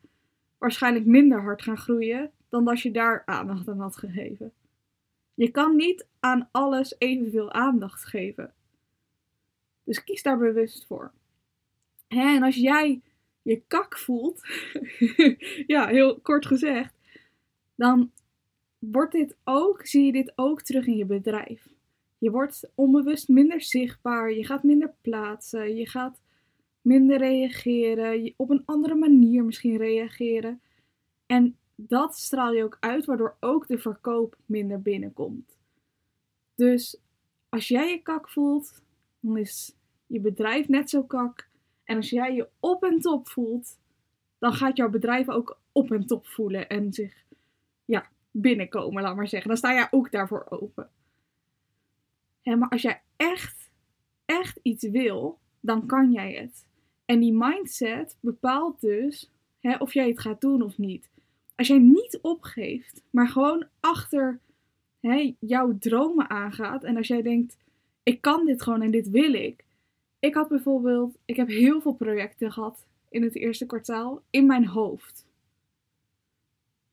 waarschijnlijk 0.58 1.06
minder 1.06 1.42
hard 1.42 1.62
gaan 1.62 1.78
groeien 1.78 2.30
dan 2.54 2.68
als 2.68 2.82
je 2.82 2.90
daar 2.90 3.23
aandacht 3.25 3.68
aan 3.68 3.80
had 3.80 3.96
gegeven. 3.96 4.52
Je 5.34 5.50
kan 5.50 5.76
niet 5.76 6.06
aan 6.20 6.49
alles 6.50 6.94
evenveel 6.99 7.52
aandacht 7.52 8.04
geven. 8.04 8.52
Dus 9.84 10.04
kies 10.04 10.23
daar 10.23 10.38
bewust 10.38 10.87
voor. 10.87 11.12
En 12.08 12.42
als 12.42 12.54
jij 12.54 13.00
je 13.42 13.62
kak 13.66 13.99
voelt, 13.99 14.40
ja, 15.75 15.87
heel 15.87 16.20
kort 16.20 16.46
gezegd, 16.46 16.94
dan 17.75 18.11
wordt 18.78 19.12
dit 19.12 19.37
ook, 19.44 19.87
zie 19.87 20.04
je 20.04 20.12
dit 20.12 20.32
ook 20.34 20.62
terug 20.62 20.87
in 20.87 20.96
je 20.96 21.06
bedrijf. 21.06 21.68
Je 22.18 22.30
wordt 22.30 22.70
onbewust 22.75 23.28
minder 23.28 23.61
zichtbaar, 23.61 24.32
je 24.32 24.44
gaat 24.44 24.62
minder 24.62 24.94
plaatsen, 25.00 25.76
je 25.76 25.88
gaat 25.88 26.20
minder 26.80 27.18
reageren, 27.18 28.34
op 28.37 28.50
een 28.50 28.62
andere 28.64 28.94
manier 28.94 29.44
misschien 29.44 29.76
reageren. 29.76 30.61
En 31.26 31.56
dat 31.75 32.16
straal 32.16 32.52
je 32.52 32.64
ook 32.64 32.76
uit, 32.81 33.04
waardoor 33.04 33.37
ook 33.40 33.66
de 33.66 33.78
verkoop 33.78 34.37
minder 34.47 34.83
binnenkomt. 34.83 35.57
Dus 36.54 37.00
als 37.49 37.69
jij 37.69 37.90
je 37.90 38.02
kak 38.02 38.31
voelt, 38.31 38.83
dan 39.21 39.37
is 39.37 39.75
je 40.07 40.21
bedrijf 40.21 40.69
net 40.69 40.90
zo 40.90 41.02
kak. 41.02 41.49
En 41.85 41.97
als 41.97 42.11
jij 42.11 42.35
je 42.35 42.49
op 42.61 42.85
en 42.85 43.00
top 43.00 43.28
voelt, 43.28 43.78
dan 44.38 44.52
gaat 44.52 44.76
jouw 44.76 44.90
bedrijf 44.90 45.28
ook 45.28 45.59
op 45.73 45.93
en 45.93 46.07
top 46.07 46.26
voelen 46.26 46.69
en 46.69 46.93
zich 46.93 47.25
ja, 47.85 48.09
binnenkomen, 48.31 49.02
laat 49.02 49.16
maar 49.16 49.28
zeggen. 49.28 49.49
Dan 49.49 49.59
sta 49.59 49.73
jij 49.73 49.88
ook 49.90 50.11
daarvoor 50.11 50.47
open. 50.49 50.90
maar 52.43 52.69
als 52.69 52.83
jij 52.83 53.02
echt, 53.16 53.71
echt 54.25 54.59
iets 54.62 54.88
wil, 54.88 55.38
dan 55.61 55.87
kan 55.87 56.12
jij 56.12 56.33
het. 56.33 56.66
En 57.04 57.21
die 57.21 57.33
mindset 57.33 58.16
bepaalt 58.21 58.81
dus 58.81 59.31
hè, 59.61 59.76
of 59.76 59.95
jij 59.95 60.09
het 60.09 60.21
gaat 60.21 60.40
doen 60.40 60.62
of 60.62 60.78
niet. 60.78 61.11
Als 61.56 61.68
jij 61.68 61.78
niet 61.78 62.18
opgeeft, 62.23 63.02
maar 63.11 63.28
gewoon 63.28 63.66
achter 63.80 64.40
hè, 65.00 65.34
jouw 65.38 65.78
dromen 65.78 66.30
aangaat. 66.30 66.84
En 66.84 66.96
als 66.96 67.06
jij 67.06 67.23
denkt, 67.23 67.56
ik 68.02 68.20
kan 68.20 68.46
dit 68.46 68.62
gewoon 68.62 68.82
en 68.82 68.90
dit 68.90 69.11
wil 69.11 69.32
ik. 69.32 69.64
Ik 70.18 70.34
had 70.34 70.49
bijvoorbeeld, 70.49 71.18
ik 71.25 71.37
heb 71.37 71.49
heel 71.49 71.80
veel 71.80 71.94
projecten 71.94 72.52
gehad 72.52 72.87
in 73.08 73.23
het 73.23 73.34
eerste 73.34 73.66
kwartaal 73.66 74.23
in 74.30 74.46
mijn 74.46 74.66
hoofd. 74.66 75.26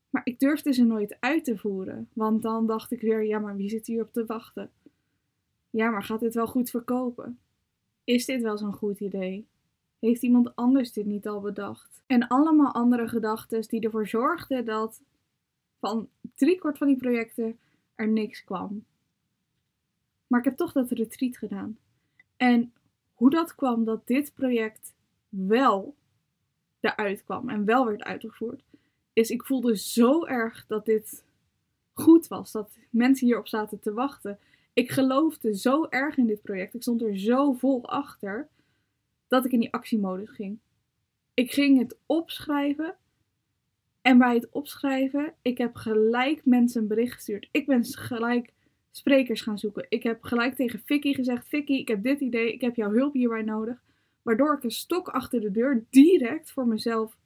Maar 0.10 0.22
ik 0.24 0.40
durfde 0.40 0.74
ze 0.74 0.84
nooit 0.84 1.18
uit 1.20 1.44
te 1.44 1.58
voeren. 1.58 2.10
Want 2.14 2.42
dan 2.42 2.68
dacht 2.68 2.92
ik 2.92 3.02
weer, 3.02 3.24
ja, 3.24 3.40
maar 3.40 3.56
wie 3.56 3.70
zit 3.70 3.88
hier 3.88 4.02
op 4.02 4.14
te 4.14 4.26
wachten? 4.26 4.72
Ja, 5.70 5.90
maar 5.90 6.04
gaat 6.04 6.20
dit 6.20 6.34
wel 6.34 6.48
goed 6.48 6.70
verkopen? 6.70 7.40
Is 8.04 8.26
dit 8.26 8.42
wel 8.42 8.58
zo'n 8.58 8.74
goed 8.74 9.00
idee? 9.00 9.46
Heeft 10.02 10.22
iemand 10.22 10.56
anders 10.56 10.94
dit 10.94 11.06
niet 11.06 11.28
al 11.28 11.42
bedacht? 11.42 12.02
En 12.06 12.28
allemaal 12.28 12.74
andere 12.74 13.08
gedachten 13.08 13.62
die 13.62 13.82
ervoor 13.82 14.08
zorgden 14.08 14.66
dat 14.66 15.02
van 15.80 16.10
driekwart 16.36 16.78
van 16.78 16.88
die 16.88 16.98
projecten 16.98 17.60
er 17.96 18.08
niks 18.08 18.44
kwam. 18.44 18.86
Maar 20.28 20.40
ik 20.40 20.46
heb 20.46 20.58
toch 20.58 20.72
dat 20.72 20.92
retreat 20.92 21.38
gedaan. 21.38 21.78
En 22.38 22.74
hoe 23.14 23.30
dat 23.30 23.56
kwam 23.56 23.84
dat 23.84 24.08
dit 24.08 24.34
project 24.34 24.94
wel 25.30 25.96
eruit 26.80 27.24
kwam 27.24 27.50
en 27.50 27.66
wel 27.66 27.86
werd 27.86 28.04
uitgevoerd, 28.04 28.64
is 29.14 29.30
ik 29.30 29.44
voelde 29.44 29.78
zo 29.78 30.26
erg 30.26 30.66
dat 30.68 30.86
dit 30.86 31.24
goed 31.94 32.28
was. 32.28 32.52
Dat 32.52 32.78
mensen 32.90 33.28
hierop 33.28 33.48
zaten 33.48 33.80
te 33.80 33.94
wachten. 33.94 34.40
Ik 34.74 34.92
geloofde 34.92 35.58
zo 35.58 35.86
erg 35.90 36.18
in 36.18 36.28
dit 36.28 36.42
project. 36.42 36.74
Ik 36.74 36.82
stond 36.82 37.02
er 37.02 37.18
zo 37.18 37.54
vol 37.54 37.90
achter 37.90 38.48
dat 39.32 39.46
ik 39.46 39.52
in 39.52 39.60
die 39.60 39.74
actiemodus 39.74 40.30
ging. 40.30 40.60
Ik 41.34 41.52
ging 41.52 41.80
het 41.80 41.98
opschrijven. 42.06 42.96
En 44.02 44.18
bij 44.18 44.34
het 44.34 44.50
opschrijven, 44.50 45.34
ik 45.42 45.58
heb 45.58 45.76
gelijk 45.76 46.46
mensen 46.46 46.82
een 46.82 46.88
bericht 46.88 47.14
gestuurd. 47.14 47.50
Ik 47.52 47.66
ben 47.66 47.86
gelijk 47.86 48.54
sprekers 48.92 49.42
gaan 49.42 49.60
zoeken. 49.60 49.86
Ik 49.90 50.04
heb 50.04 50.24
gelijk 50.24 50.56
tegen 50.56 50.82
Vicky 50.86 51.14
gezegd: 51.14 51.48
Vicky, 51.48 51.74
ik 51.74 51.88
heb 51.88 52.04
dit 52.04 52.20
idee, 52.20 52.54
ik 52.54 52.62
heb 52.62 52.76
jouw 52.76 52.92
hulp 52.92 53.14
hierbij 53.14 53.42
nodig. 53.42 53.84
Waardoor 54.22 54.56
ik 54.56 54.64
een 54.64 54.72
stok 54.72 55.08
achter 55.08 55.42
de 55.42 55.52
deur 55.52 55.86
direct 55.90 56.52
voor 56.52 56.68
mezelf 56.68 57.18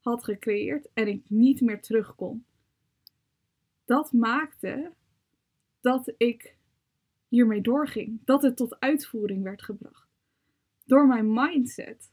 had 0.00 0.24
gecreëerd 0.24 0.88
en 0.94 1.08
ik 1.08 1.22
niet 1.26 1.60
meer 1.60 1.80
terug 1.80 2.14
kon. 2.14 2.44
Dat 3.84 4.12
maakte 4.12 4.92
dat 5.80 6.12
ik 6.16 6.56
hiermee 7.28 7.60
doorging, 7.60 8.20
dat 8.24 8.42
het 8.42 8.56
tot 8.56 8.80
uitvoering 8.80 9.42
werd 9.42 9.62
gebracht 9.62 10.09
door 10.90 11.06
mijn 11.06 11.32
mindset. 11.32 12.10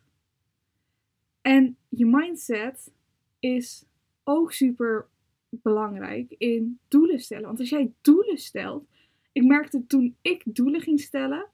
En 1.41 1.77
je 1.89 2.05
mindset 2.05 2.93
is 3.39 3.85
ook 4.23 4.51
super 4.51 5.07
belangrijk 5.49 6.31
in 6.37 6.79
doelen 6.87 7.19
stellen. 7.19 7.45
Want 7.45 7.59
als 7.59 7.69
jij 7.69 7.93
doelen 8.01 8.37
stelt, 8.37 8.87
ik 9.31 9.43
merkte 9.43 9.87
toen 9.87 10.15
ik 10.21 10.41
doelen 10.45 10.81
ging 10.81 10.99
stellen 10.99 11.47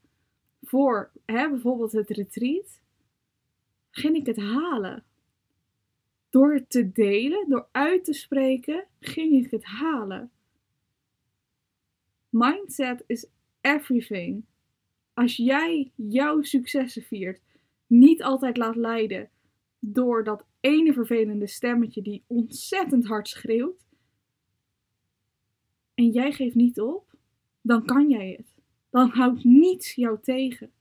voor 0.62 1.12
hè, 1.26 1.50
bijvoorbeeld 1.50 1.92
het 1.92 2.10
retreat, 2.10 2.82
ging 3.92 4.16
ik 4.16 4.26
het 4.26 4.38
halen. 4.38 5.04
Door 6.30 6.54
het 6.54 6.70
te 6.70 6.92
delen, 6.92 7.50
door 7.50 7.68
uit 7.72 8.06
te 8.06 8.14
spreken, 8.14 8.86
ging 9.00 9.46
ik 9.46 9.52
het 9.52 9.64
halen. 9.64 10.32
Mindset 12.30 13.04
is 13.08 13.28
everything 13.62 14.44
als 15.14 15.36
jij 15.36 15.92
jouw 15.96 16.42
successen 16.42 17.04
viert, 17.04 17.42
niet 17.88 18.24
altijd 18.24 18.58
laat 18.58 18.76
leiden 18.76 19.30
door 19.80 20.24
dat 20.24 20.46
ene 20.60 20.94
vervelende 20.94 21.48
stemmetje 21.48 22.02
die 22.02 22.24
ontzettend 22.28 23.06
hard 23.06 23.28
schreeuwt, 23.28 23.84
en 25.94 26.10
jij 26.10 26.32
geeft 26.32 26.56
niet 26.56 26.82
op, 26.82 27.16
dan 27.62 27.86
kan 27.86 28.10
jij 28.10 28.36
het. 28.38 28.54
Dan 28.90 29.10
houdt 29.10 29.44
niets 29.44 29.96
jou 29.96 30.20
tegen. 30.22 30.72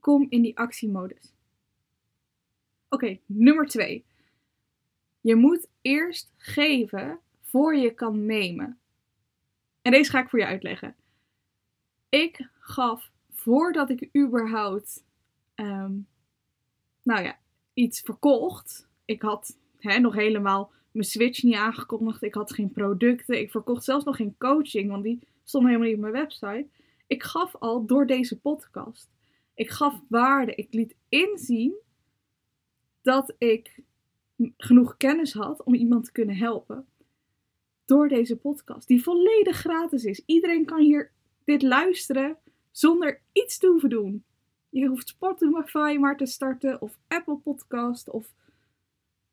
Kom 0.00 0.26
in 0.28 0.42
die 0.42 0.58
actiemodus. 0.58 1.32
Oké, 2.88 3.18
nummer 3.26 3.66
twee. 3.66 4.04
Je 5.20 5.34
moet 5.34 5.68
eerst 5.80 6.32
geven 6.36 7.20
voor 7.40 7.76
je 7.76 7.94
kan 7.94 8.26
nemen. 8.26 8.78
En 9.82 9.92
deze 9.92 10.10
ga 10.10 10.22
ik 10.22 10.28
voor 10.28 10.38
je 10.38 10.46
uitleggen. 10.46 10.96
Ik 12.08 12.48
gaf 12.58 13.10
voordat 13.42 13.90
ik 13.90 14.08
überhaupt, 14.16 15.04
ehm, 15.54 15.98
nou 17.02 17.22
ja, 17.22 17.38
iets 17.74 18.00
verkocht. 18.00 18.88
Ik 19.04 19.22
had 19.22 19.58
hè, 19.78 19.98
nog 19.98 20.14
helemaal 20.14 20.72
mijn 20.92 21.04
switch 21.04 21.42
niet 21.42 21.54
aangekondigd. 21.54 22.22
Ik 22.22 22.34
had 22.34 22.52
geen 22.52 22.70
producten. 22.70 23.40
Ik 23.40 23.50
verkocht 23.50 23.84
zelfs 23.84 24.04
nog 24.04 24.16
geen 24.16 24.34
coaching, 24.38 24.90
want 24.90 25.02
die 25.02 25.28
stond 25.44 25.66
helemaal 25.66 25.86
niet 25.86 25.96
op 25.96 26.02
mijn 26.02 26.12
website. 26.12 26.66
Ik 27.06 27.22
gaf 27.22 27.56
al 27.56 27.86
door 27.86 28.06
deze 28.06 28.40
podcast. 28.40 29.10
Ik 29.54 29.70
gaf 29.70 30.00
waarde. 30.08 30.54
Ik 30.54 30.72
liet 30.74 30.94
inzien 31.08 31.74
dat 33.02 33.34
ik 33.38 33.82
genoeg 34.56 34.96
kennis 34.96 35.32
had 35.32 35.62
om 35.62 35.74
iemand 35.74 36.04
te 36.04 36.12
kunnen 36.12 36.36
helpen. 36.36 36.86
Door 37.84 38.08
deze 38.08 38.36
podcast, 38.36 38.88
die 38.88 39.02
volledig 39.02 39.56
gratis 39.56 40.04
is. 40.04 40.22
Iedereen 40.26 40.64
kan 40.64 40.80
hier 40.80 41.12
dit 41.44 41.62
luisteren 41.62 42.36
zonder 42.72 43.20
iets 43.32 43.58
te 43.58 43.66
hoeven 43.66 43.90
doen. 43.90 44.24
Je 44.68 44.86
hoeft 44.86 45.08
Spotify 45.08 45.96
maar 46.00 46.16
te 46.16 46.26
starten 46.26 46.80
of 46.80 46.98
Apple 47.08 47.36
Podcast 47.36 48.10
of 48.10 48.32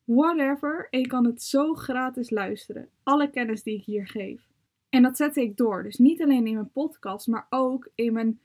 whatever. 0.04 0.88
En 0.90 1.00
je 1.00 1.08
kan 1.08 1.26
het 1.26 1.44
zo 1.44 1.74
gratis 1.74 2.30
luisteren. 2.30 2.90
Alle 3.04 3.30
kennis 3.30 3.64
die 3.64 3.78
ik 3.78 3.84
hier 3.84 4.08
geef. 4.08 4.48
En 4.90 5.02
dat 5.02 5.18
zette 5.18 5.42
ik 5.42 5.58
door. 5.58 5.84
Dus 5.84 5.98
niet 5.98 6.22
alleen 6.22 6.48
in 6.48 6.54
mijn 6.54 6.72
podcast, 6.72 7.28
maar 7.28 7.48
ook 7.50 7.90
in 7.96 8.14
mijn 8.14 8.40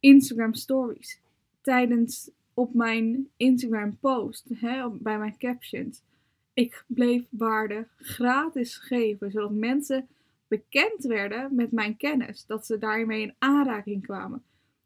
Instagram 0.00 0.54
stories. 0.54 1.20
Tijdens 1.60 2.30
op 2.54 2.74
mijn 2.74 3.28
Instagram 3.36 3.98
post, 3.98 4.48
hè, 4.54 4.90
bij 4.90 5.18
mijn 5.18 5.38
captions. 5.38 6.02
Ik 6.54 6.84
bleef 6.86 7.26
waarde 7.30 7.86
gratis 7.96 8.76
geven, 8.76 9.30
zodat 9.30 9.50
mensen 9.50 10.08
bekend 10.50 11.04
werden 11.04 11.54
met 11.54 11.72
mijn 11.72 11.96
kennis. 11.96 12.46
Dat 12.46 12.66
ze 12.66 12.78
daarmee 12.78 13.22
in 13.22 13.34
aanraking 13.38 14.02
kwamen. 14.02 14.42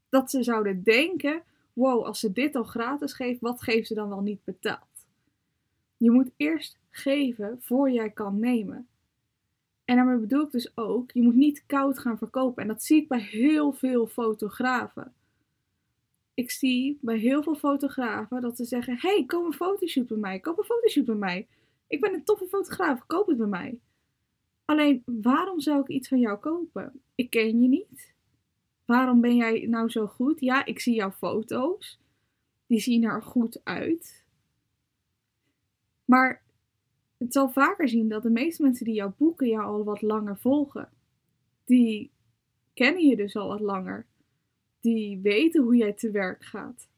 Dat 0.08 0.30
ze 0.30 0.42
zouden 0.42 0.82
denken: 0.82 1.42
wow, 1.72 2.04
als 2.04 2.20
ze 2.20 2.32
dit 2.32 2.54
al 2.54 2.64
gratis 2.64 3.12
geeft, 3.12 3.40
wat 3.40 3.62
geeft 3.62 3.86
ze 3.86 3.94
dan 3.94 4.08
wel 4.08 4.20
niet 4.20 4.44
betaald? 4.44 5.06
Je 5.96 6.10
moet 6.10 6.30
eerst 6.36 6.78
geven 6.90 7.58
voor 7.60 7.90
jij 7.90 8.10
kan 8.10 8.38
nemen. 8.38 8.88
En 9.84 9.96
daarmee 9.96 10.18
bedoel 10.18 10.44
ik 10.44 10.50
dus 10.50 10.76
ook, 10.76 11.10
je 11.10 11.22
moet 11.22 11.34
niet 11.34 11.62
koud 11.66 11.98
gaan 11.98 12.18
verkopen. 12.18 12.62
En 12.62 12.68
dat 12.68 12.82
zie 12.82 13.02
ik 13.02 13.08
bij 13.08 13.20
heel 13.20 13.72
veel 13.72 14.06
fotografen. 14.06 15.12
Ik 16.34 16.50
zie 16.50 16.98
bij 17.00 17.18
heel 17.18 17.42
veel 17.42 17.54
fotografen 17.54 18.40
dat 18.40 18.56
ze 18.56 18.64
zeggen: 18.64 18.96
hey, 18.98 19.24
koop 19.26 19.44
een 19.46 19.52
fotoshoot 19.52 20.06
bij 20.06 20.16
mij. 20.16 20.40
Koop 20.40 20.58
een 20.58 20.64
fotoshoot 20.64 21.04
bij 21.04 21.14
mij. 21.14 21.46
Ik 21.86 22.00
ben 22.00 22.14
een 22.14 22.24
toffe 22.24 22.46
fotograaf, 22.46 23.06
koop 23.06 23.26
het 23.26 23.36
bij 23.36 23.46
mij. 23.46 23.78
Alleen, 24.64 25.02
waarom 25.04 25.60
zou 25.60 25.80
ik 25.80 25.88
iets 25.88 26.08
van 26.08 26.18
jou 26.18 26.38
kopen? 26.38 27.00
Ik 27.14 27.30
ken 27.30 27.62
je 27.62 27.68
niet. 27.68 28.14
Waarom 28.84 29.20
ben 29.20 29.36
jij 29.36 29.66
nou 29.66 29.88
zo 29.90 30.06
goed? 30.06 30.40
Ja, 30.40 30.64
ik 30.64 30.80
zie 30.80 30.94
jouw 30.94 31.10
foto's. 31.10 32.00
Die 32.66 32.80
zien 32.80 33.04
er 33.04 33.22
goed 33.22 33.60
uit. 33.64 34.24
Maar 36.04 36.42
het 37.18 37.32
zal 37.32 37.50
vaker 37.50 37.88
zien 37.88 38.08
dat 38.08 38.22
de 38.22 38.30
meeste 38.30 38.62
mensen 38.62 38.84
die 38.84 38.94
jou 38.94 39.12
boeken 39.16 39.48
jou 39.48 39.64
al 39.64 39.84
wat 39.84 40.02
langer 40.02 40.38
volgen. 40.38 40.88
Die 41.64 42.10
kennen 42.74 43.06
je 43.06 43.16
dus 43.16 43.36
al 43.36 43.48
wat 43.48 43.60
langer. 43.60 44.06
Die 44.80 45.18
weten 45.18 45.62
hoe 45.62 45.76
jij 45.76 45.92
te 45.92 46.10
werk 46.10 46.44
gaat. 46.44 46.88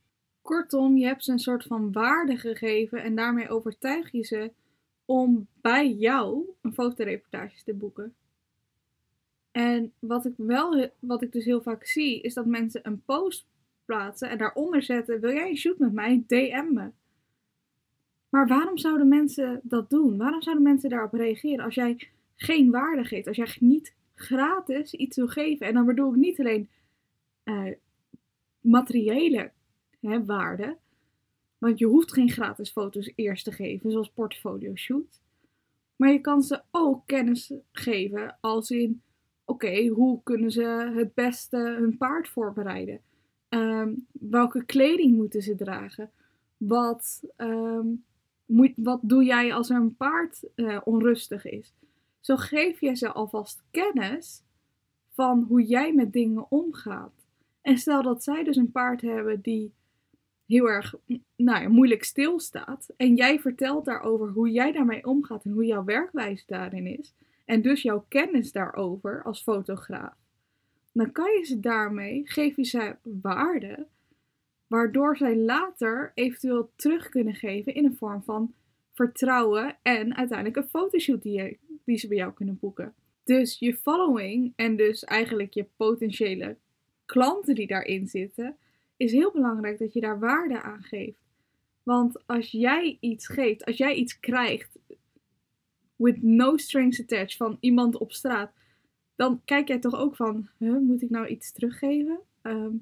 Kortom, 0.43 0.97
je 0.97 1.07
hebt 1.07 1.25
ze 1.25 1.33
een 1.33 1.39
soort 1.39 1.65
van 1.65 1.93
waarde 1.93 2.37
gegeven 2.37 3.03
en 3.03 3.15
daarmee 3.15 3.49
overtuig 3.49 4.13
je 4.13 4.23
ze 4.23 4.53
om 5.07 5.47
bij 5.61 5.93
jou 5.93 6.45
een 6.63 6.75
fotoreportage 6.75 7.65
te 7.65 7.75
boeken. 7.75 8.15
En 9.51 9.93
wat 9.99 10.25
ik 10.25 10.35
wel, 10.37 10.91
wat 10.99 11.23
ik 11.23 11.33
dus 11.33 11.45
heel 11.45 11.63
vaak 11.63 11.87
zie, 11.87 12.21
is 12.21 12.35
dat 12.35 12.47
mensen 12.47 12.81
een 12.87 13.03
post 13.03 13.47
plaatsen 13.85 14.31
en 14.31 14.39
daaronder 14.39 14.83
zetten: 14.83 15.21
Wil 15.21 15.33
jij 15.33 15.49
een 15.49 15.57
shoot 15.57 15.79
met 15.79 15.93
mij? 15.93 16.25
DM 16.27 16.73
me. 16.73 16.91
Maar 18.29 18.47
waarom 18.47 18.79
zouden 18.79 19.09
mensen 19.09 19.61
dat 19.63 19.91
doen? 19.91 20.17
Waarom 20.17 20.43
zouden 20.43 20.65
mensen 20.65 20.91
daarop 20.91 21.13
reageren 21.13 21.65
als 21.65 21.75
jij 21.75 22.09
geen 22.37 22.71
waarde 22.71 23.05
geeft? 23.05 23.27
Als 23.27 23.37
jij 23.37 23.57
niet 23.61 23.95
gratis 24.17 24.95
iets 24.95 25.17
wil 25.17 25.29
geven. 25.29 25.67
En 25.67 25.75
dan 25.75 25.87
bedoel 25.87 26.11
ik 26.11 26.17
niet 26.17 26.41
alleen 26.41 26.69
uh, 27.45 27.73
materiële 28.61 29.51
hè, 30.01 30.25
waarde. 30.25 30.77
Want 31.59 31.79
je 31.79 31.87
hoeft 31.87 32.13
geen 32.13 32.31
gratis 32.31 32.71
foto's 32.71 33.13
eerst 33.15 33.45
te 33.45 33.53
geven, 33.53 33.91
zoals 33.91 34.11
portfolio 34.11 34.75
shoot. 34.75 35.21
Maar 35.97 36.13
je 36.13 36.21
kan 36.21 36.43
ze 36.43 36.63
ook 36.71 37.07
kennis 37.07 37.53
geven 37.73 38.39
als 38.41 38.71
in, 38.71 39.03
oké, 39.45 39.87
hoe 39.87 40.21
kunnen 40.23 40.51
ze 40.51 40.93
het 40.95 41.15
beste 41.15 41.57
hun 41.57 41.97
paard 41.97 42.29
voorbereiden? 42.29 43.01
Um, 43.49 44.07
welke 44.13 44.65
kleding 44.65 45.17
moeten 45.17 45.43
ze 45.43 45.55
dragen? 45.55 46.11
Wat, 46.57 47.23
um, 47.37 48.05
moet, 48.47 48.73
wat 48.77 49.01
doe 49.03 49.25
jij 49.25 49.55
als 49.55 49.71
er 49.71 49.77
een 49.77 49.97
paard 49.97 50.45
uh, 50.55 50.81
onrustig 50.85 51.45
is? 51.45 51.75
Zo 52.21 52.37
geef 52.37 52.81
je 52.81 52.97
ze 52.97 53.13
alvast 53.13 53.63
kennis 53.71 54.43
van 55.11 55.43
hoe 55.49 55.63
jij 55.63 55.95
met 55.95 56.13
dingen 56.13 56.51
omgaat. 56.51 57.27
En 57.61 57.79
stel 57.79 58.03
dat 58.03 58.23
zij 58.23 58.45
dus 58.45 58.57
een 58.57 58.71
paard 58.71 59.01
hebben 59.01 59.41
die 59.41 59.73
heel 60.47 60.69
erg 60.69 60.95
nou 61.37 61.63
ja, 61.63 61.69
moeilijk 61.69 62.05
stilstaat. 62.05 62.89
En 62.97 63.15
jij 63.15 63.39
vertelt 63.39 63.85
daarover 63.85 64.29
hoe 64.29 64.51
jij 64.51 64.73
daarmee 64.73 65.07
omgaat 65.07 65.45
en 65.45 65.51
hoe 65.51 65.65
jouw 65.65 65.85
werkwijze 65.85 66.45
daarin 66.47 66.87
is. 66.87 67.15
En 67.45 67.63
dus 67.63 67.83
jouw 67.83 68.05
kennis 68.09 68.53
daarover 68.53 69.23
als 69.23 69.43
fotograaf. 69.43 70.15
Dan 70.93 71.13
kan 71.13 71.33
je 71.39 71.45
ze 71.45 71.61
daarmee, 71.61 72.23
geef 72.25 72.57
je 72.57 72.65
ze 72.65 72.97
waarde, 73.03 73.87
waardoor 74.67 75.17
zij 75.17 75.37
later 75.37 76.13
eventueel 76.15 76.71
terug 76.77 77.09
kunnen 77.09 77.35
geven 77.35 77.75
in 77.75 77.85
een 77.85 77.97
vorm 77.97 78.23
van 78.23 78.55
vertrouwen 78.93 79.77
en 79.83 80.17
uiteindelijk 80.17 80.57
een 80.57 80.69
fotoshoot 80.69 81.23
die, 81.23 81.59
die 81.85 81.97
ze 81.97 82.09
bij 82.09 82.17
jou 82.17 82.33
kunnen 82.33 82.59
boeken. 82.59 82.95
Dus 83.25 83.59
je 83.59 83.75
following 83.75 84.53
en 84.57 84.77
dus 84.77 85.05
eigenlijk 85.05 85.55
je 85.55 85.67
potentiële 85.77 86.57
klanten 87.05 87.55
die 87.55 87.67
daarin 87.67 88.07
zitten, 88.07 88.57
is 88.97 89.13
heel 89.13 89.33
belangrijk 89.33 89.79
dat 89.79 89.93
je 89.93 90.01
daar 90.01 90.19
waarde 90.19 90.63
aan 90.63 90.83
geeft. 90.83 91.19
Want 91.83 92.27
als 92.27 92.51
jij 92.51 92.97
iets 93.01 93.27
geeft, 93.27 93.65
als 93.65 93.77
jij 93.77 93.95
iets 93.95 94.21
krijgt, 94.21 94.79
with 95.97 96.23
no 96.23 96.57
strings 96.57 97.01
attached, 97.01 97.37
van 97.37 97.57
iemand 97.61 97.97
op 97.97 98.13
straat, 98.13 98.53
dan 99.17 99.41
kijk 99.45 99.69
jij 99.69 99.79
toch 99.79 99.95
ook 99.95 100.17
van, 100.17 100.49
huh, 100.59 100.79
moet 100.79 101.03
ik 101.03 101.11
nou 101.11 101.27
iets 101.27 101.53
teruggeven? 101.53 102.19
Ehm, 102.43 102.73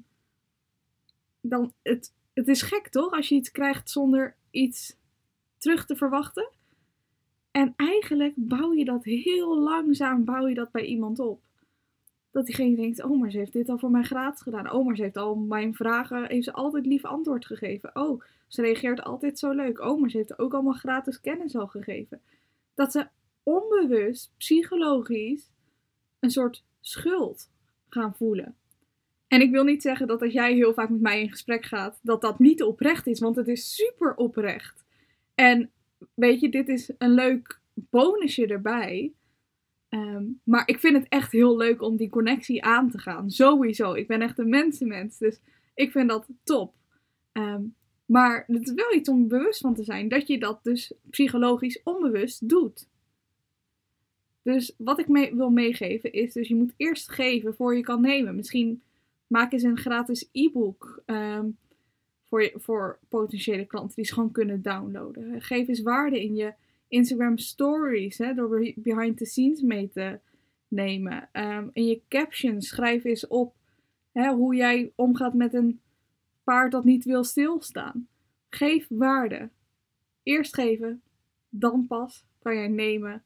dan, 1.41 1.73
het, 1.81 2.13
het 2.33 2.47
is 2.47 2.61
gek 2.61 2.87
toch, 2.87 3.11
als 3.11 3.29
je 3.29 3.35
iets 3.35 3.51
krijgt 3.51 3.89
zonder 3.89 4.35
iets 4.51 4.97
terug 5.57 5.85
te 5.85 5.95
verwachten? 5.95 6.49
En 7.51 7.73
eigenlijk 7.75 8.33
bouw 8.35 8.73
je 8.73 8.85
dat 8.85 9.03
heel 9.03 9.59
langzaam, 9.59 10.25
bouw 10.25 10.47
je 10.47 10.55
dat 10.55 10.71
bij 10.71 10.85
iemand 10.85 11.19
op 11.19 11.43
dat 12.35 12.45
diegene 12.45 12.75
denkt, 12.75 13.03
oh, 13.03 13.19
maar 13.19 13.31
ze 13.31 13.37
heeft 13.37 13.53
dit 13.53 13.69
al 13.69 13.77
voor 13.77 13.91
mij 13.91 14.03
gratis 14.03 14.41
gedaan. 14.41 14.71
Oh, 14.71 14.85
maar 14.85 14.95
ze 14.95 15.01
heeft 15.01 15.17
al 15.17 15.35
mijn 15.35 15.73
vragen, 15.73 16.27
heeft 16.27 16.43
ze 16.43 16.53
altijd 16.53 16.85
lief 16.85 17.05
antwoord 17.05 17.45
gegeven. 17.45 17.89
Oh, 17.93 18.21
ze 18.47 18.61
reageert 18.61 19.03
altijd 19.03 19.39
zo 19.39 19.51
leuk. 19.51 19.79
Oh, 19.79 19.99
maar 19.99 20.09
ze 20.09 20.17
heeft 20.17 20.39
ook 20.39 20.53
allemaal 20.53 20.73
gratis 20.73 21.21
kennis 21.21 21.55
al 21.55 21.67
gegeven. 21.67 22.21
Dat 22.73 22.91
ze 22.91 23.07
onbewust, 23.43 24.33
psychologisch, 24.37 25.51
een 26.19 26.29
soort 26.29 26.63
schuld 26.81 27.49
gaan 27.89 28.15
voelen. 28.15 28.55
En 29.27 29.41
ik 29.41 29.51
wil 29.51 29.63
niet 29.63 29.81
zeggen 29.81 30.07
dat 30.07 30.21
als 30.21 30.33
jij 30.33 30.53
heel 30.53 30.73
vaak 30.73 30.89
met 30.89 31.01
mij 31.01 31.21
in 31.21 31.31
gesprek 31.31 31.65
gaat, 31.65 31.99
dat 32.01 32.21
dat 32.21 32.39
niet 32.39 32.63
oprecht 32.63 33.07
is, 33.07 33.19
want 33.19 33.35
het 33.35 33.47
is 33.47 33.75
super 33.75 34.15
oprecht. 34.15 34.83
En 35.35 35.71
weet 36.13 36.39
je, 36.39 36.49
dit 36.49 36.67
is 36.67 36.91
een 36.97 37.13
leuk 37.13 37.59
bonusje 37.73 38.47
erbij. 38.47 39.13
Ehm, 39.95 40.23
maar 40.43 40.67
ik 40.67 40.79
vind 40.79 40.95
het 40.95 41.05
echt 41.09 41.31
heel 41.31 41.57
leuk 41.57 41.81
om 41.81 41.97
die 41.97 42.09
connectie 42.09 42.63
aan 42.63 42.89
te 42.89 42.97
gaan. 42.97 43.29
Sowieso. 43.29 43.93
Ik 43.93 44.07
ben 44.07 44.21
echt 44.21 44.39
een 44.39 44.49
mensenmens. 44.49 45.17
Dus 45.17 45.39
ik 45.73 45.91
vind 45.91 46.09
dat 46.09 46.27
top. 46.43 46.73
Ehm, 47.31 47.61
maar 48.05 48.43
het 48.47 48.67
is 48.67 48.73
wel 48.73 48.93
iets 48.93 49.09
om 49.09 49.27
bewust 49.27 49.59
van 49.59 49.73
te 49.73 49.83
zijn. 49.83 50.07
Dat 50.07 50.27
je 50.27 50.39
dat 50.39 50.63
dus 50.63 50.93
psychologisch 51.09 51.83
onbewust 51.83 52.49
doet. 52.49 52.87
Dus 54.41 54.75
wat 54.77 54.99
ik 54.99 55.07
mee, 55.07 55.35
wil 55.35 55.49
meegeven 55.49 56.11
is, 56.11 56.33
dus 56.33 56.47
je 56.47 56.55
moet 56.55 56.73
eerst 56.77 57.11
geven 57.11 57.55
voor 57.55 57.75
je 57.75 57.83
kan 57.83 58.01
nemen. 58.01 58.35
Misschien 58.35 58.81
maak 59.27 59.51
eens 59.51 59.63
een 59.63 59.77
gratis 59.77 60.29
e-book. 60.31 61.03
Um, 61.05 61.57
voor, 62.23 62.51
voor 62.55 62.99
potentiële 63.09 63.65
klanten 63.65 63.95
die 63.95 64.05
ze 64.05 64.13
gewoon 64.13 64.31
kunnen 64.31 64.61
downloaden. 64.61 65.41
Geef 65.41 65.67
eens 65.67 65.81
waarde 65.81 66.23
in 66.23 66.35
je 66.35 66.53
Instagram 66.87 67.37
stories 67.37 68.17
hè, 68.17 68.33
door 68.33 68.73
behind 68.75 69.17
the 69.17 69.25
scenes 69.25 69.61
mee 69.61 69.89
te 69.89 70.19
nemen. 70.67 71.29
Um, 71.33 71.69
in 71.73 71.85
je 71.85 72.01
captions 72.09 72.67
schrijf 72.67 73.03
eens 73.03 73.27
op 73.27 73.55
hè, 74.11 74.33
hoe 74.33 74.55
jij 74.55 74.91
omgaat 74.95 75.33
met 75.33 75.53
een 75.53 75.81
paard 76.43 76.71
dat 76.71 76.83
niet 76.83 77.05
wil 77.05 77.23
stilstaan. 77.23 78.07
Geef 78.49 78.85
waarde. 78.89 79.49
Eerst 80.23 80.53
geven, 80.53 81.01
dan 81.49 81.87
pas 81.87 82.25
kan 82.39 82.55
jij 82.55 82.67
nemen 82.67 83.23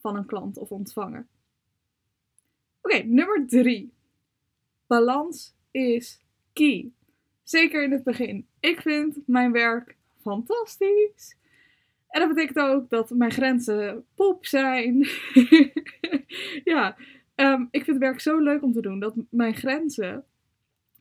van 0.00 0.16
een 0.16 0.26
klant 0.26 0.58
of 0.58 0.70
ontvangen. 0.70 1.28
Oké, 2.80 3.02
nummer 3.02 3.46
drie. 3.46 3.92
Balans 4.86 5.54
is 5.70 6.20
key. 6.52 6.92
Zeker 7.42 7.84
in 7.84 7.92
het 7.92 8.04
begin. 8.04 8.46
Ik 8.60 8.80
vind 8.80 9.18
mijn 9.26 9.52
werk 9.52 9.96
fantastisch. 10.20 11.36
En 12.16 12.22
dat 12.22 12.34
betekent 12.34 12.58
ook 12.58 12.90
dat 12.90 13.10
mijn 13.10 13.30
grenzen 13.30 14.04
pop 14.14 14.46
zijn. 14.46 14.98
ja, 16.74 16.96
um, 17.34 17.68
ik 17.70 17.84
vind 17.84 17.86
het 17.86 17.98
werk 17.98 18.20
zo 18.20 18.38
leuk 18.38 18.62
om 18.62 18.72
te 18.72 18.80
doen 18.80 19.00
dat 19.00 19.14
mijn 19.30 19.54
grenzen 19.54 20.24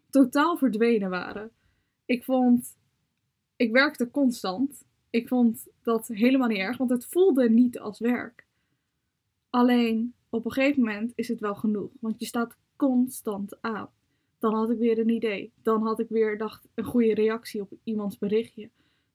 totaal 0.10 0.58
verdwenen 0.58 1.10
waren. 1.10 1.52
Ik 2.06 2.24
vond, 2.24 2.78
ik 3.56 3.72
werkte 3.72 4.12
constant. 4.12 4.84
Ik 5.10 5.28
vond 5.28 5.68
dat 5.84 6.08
helemaal 6.08 6.48
niet 6.48 6.58
erg, 6.58 6.78
want 6.78 6.90
het 6.90 7.06
voelde 7.06 7.50
niet 7.50 7.80
als 7.80 8.00
werk. 8.00 8.46
Alleen 9.50 10.14
op 10.30 10.46
een 10.46 10.52
gegeven 10.52 10.84
moment 10.84 11.12
is 11.16 11.28
het 11.28 11.40
wel 11.40 11.56
genoeg, 11.56 11.92
want 12.00 12.20
je 12.20 12.26
staat 12.26 12.58
constant 12.76 13.62
aan. 13.62 13.90
Dan 14.40 14.54
had 14.54 14.70
ik 14.70 14.78
weer 14.78 15.00
een 15.00 15.10
idee. 15.10 15.52
Dan 15.62 15.82
had 15.82 16.00
ik 16.00 16.10
weer 16.10 16.38
dacht, 16.38 16.68
een 16.74 16.84
goede 16.84 17.14
reactie 17.14 17.62
op 17.62 17.72
iemands 17.84 18.18
berichtje. 18.18 18.70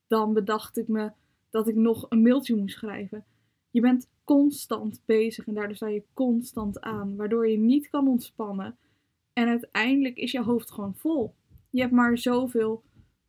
Dan 0.06 0.32
bedacht 0.32 0.76
ik 0.76 0.88
me 0.88 1.10
dat 1.50 1.68
ik 1.68 1.74
nog 1.74 2.06
een 2.08 2.22
mailtje 2.22 2.56
moest 2.56 2.76
schrijven. 2.76 3.24
Je 3.70 3.80
bent 3.80 4.08
constant 4.24 5.02
bezig 5.04 5.46
en 5.46 5.54
daardoor 5.54 5.76
sta 5.76 5.88
je 5.88 6.02
constant 6.14 6.80
aan, 6.80 7.16
waardoor 7.16 7.48
je 7.48 7.58
niet 7.58 7.90
kan 7.90 8.08
ontspannen. 8.08 8.76
En 9.32 9.48
uiteindelijk 9.48 10.16
is 10.16 10.32
je 10.32 10.42
hoofd 10.42 10.70
gewoon 10.70 10.94
vol. 10.94 11.34
Je 11.70 11.80
hebt 11.80 11.92
maar 11.92 12.18
zoveel 12.18 12.82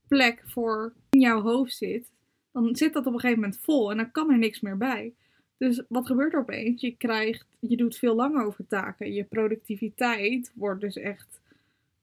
plek 0.07 0.41
voor 0.45 0.93
in 1.09 1.19
jouw 1.19 1.41
hoofd 1.41 1.73
zit. 1.73 2.11
Dan 2.51 2.75
zit 2.75 2.93
dat 2.93 3.05
op 3.05 3.13
een 3.13 3.19
gegeven 3.19 3.41
moment 3.41 3.59
vol 3.61 3.91
en 3.91 3.97
dan 3.97 4.11
kan 4.11 4.31
er 4.31 4.37
niks 4.37 4.59
meer 4.59 4.77
bij. 4.77 5.13
Dus 5.57 5.83
wat 5.87 6.07
gebeurt 6.07 6.33
er 6.33 6.39
opeens? 6.39 6.81
Je 6.81 6.95
krijgt, 6.97 7.45
je 7.59 7.77
doet 7.77 7.97
veel 7.97 8.15
langer 8.15 8.45
over 8.45 8.67
taken. 8.67 9.13
Je 9.13 9.23
productiviteit 9.23 10.51
wordt 10.55 10.81
dus 10.81 10.95
echt, 10.95 11.41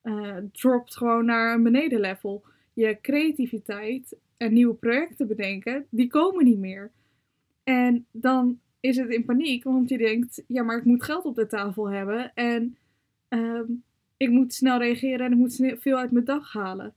uh, 0.03 0.37
dropt 0.53 0.97
gewoon 0.97 1.25
naar 1.25 1.55
een 1.55 1.63
benedenlevel. 1.63 2.45
Je 2.73 2.99
creativiteit 3.01 4.17
en 4.39 4.53
nieuwe 4.53 4.75
projecten 4.75 5.27
bedenken, 5.27 5.87
die 5.91 6.09
komen 6.09 6.45
niet 6.45 6.59
meer. 6.59 6.91
En 7.65 8.07
dan 8.11 8.61
is 8.81 8.97
het 8.97 9.09
in 9.09 9.25
paniek, 9.25 9.65
want 9.65 9.89
je 9.89 9.99
denkt, 9.99 10.43
ja, 10.47 10.63
maar 10.63 10.79
ik 10.79 10.85
moet 10.85 11.05
geld 11.05 11.25
op 11.25 11.35
de 11.35 11.47
tafel 11.47 11.91
hebben 11.91 12.35
en 12.35 12.77
ehm, 13.29 13.73
ik 14.17 14.31
moet 14.31 14.55
snel 14.55 14.79
reageren 14.79 15.27
en 15.27 15.33
ik 15.33 15.39
moet 15.39 15.77
veel 15.81 15.97
uit 15.97 16.11
mijn 16.11 16.25
dag 16.25 16.53
halen. 16.53 16.95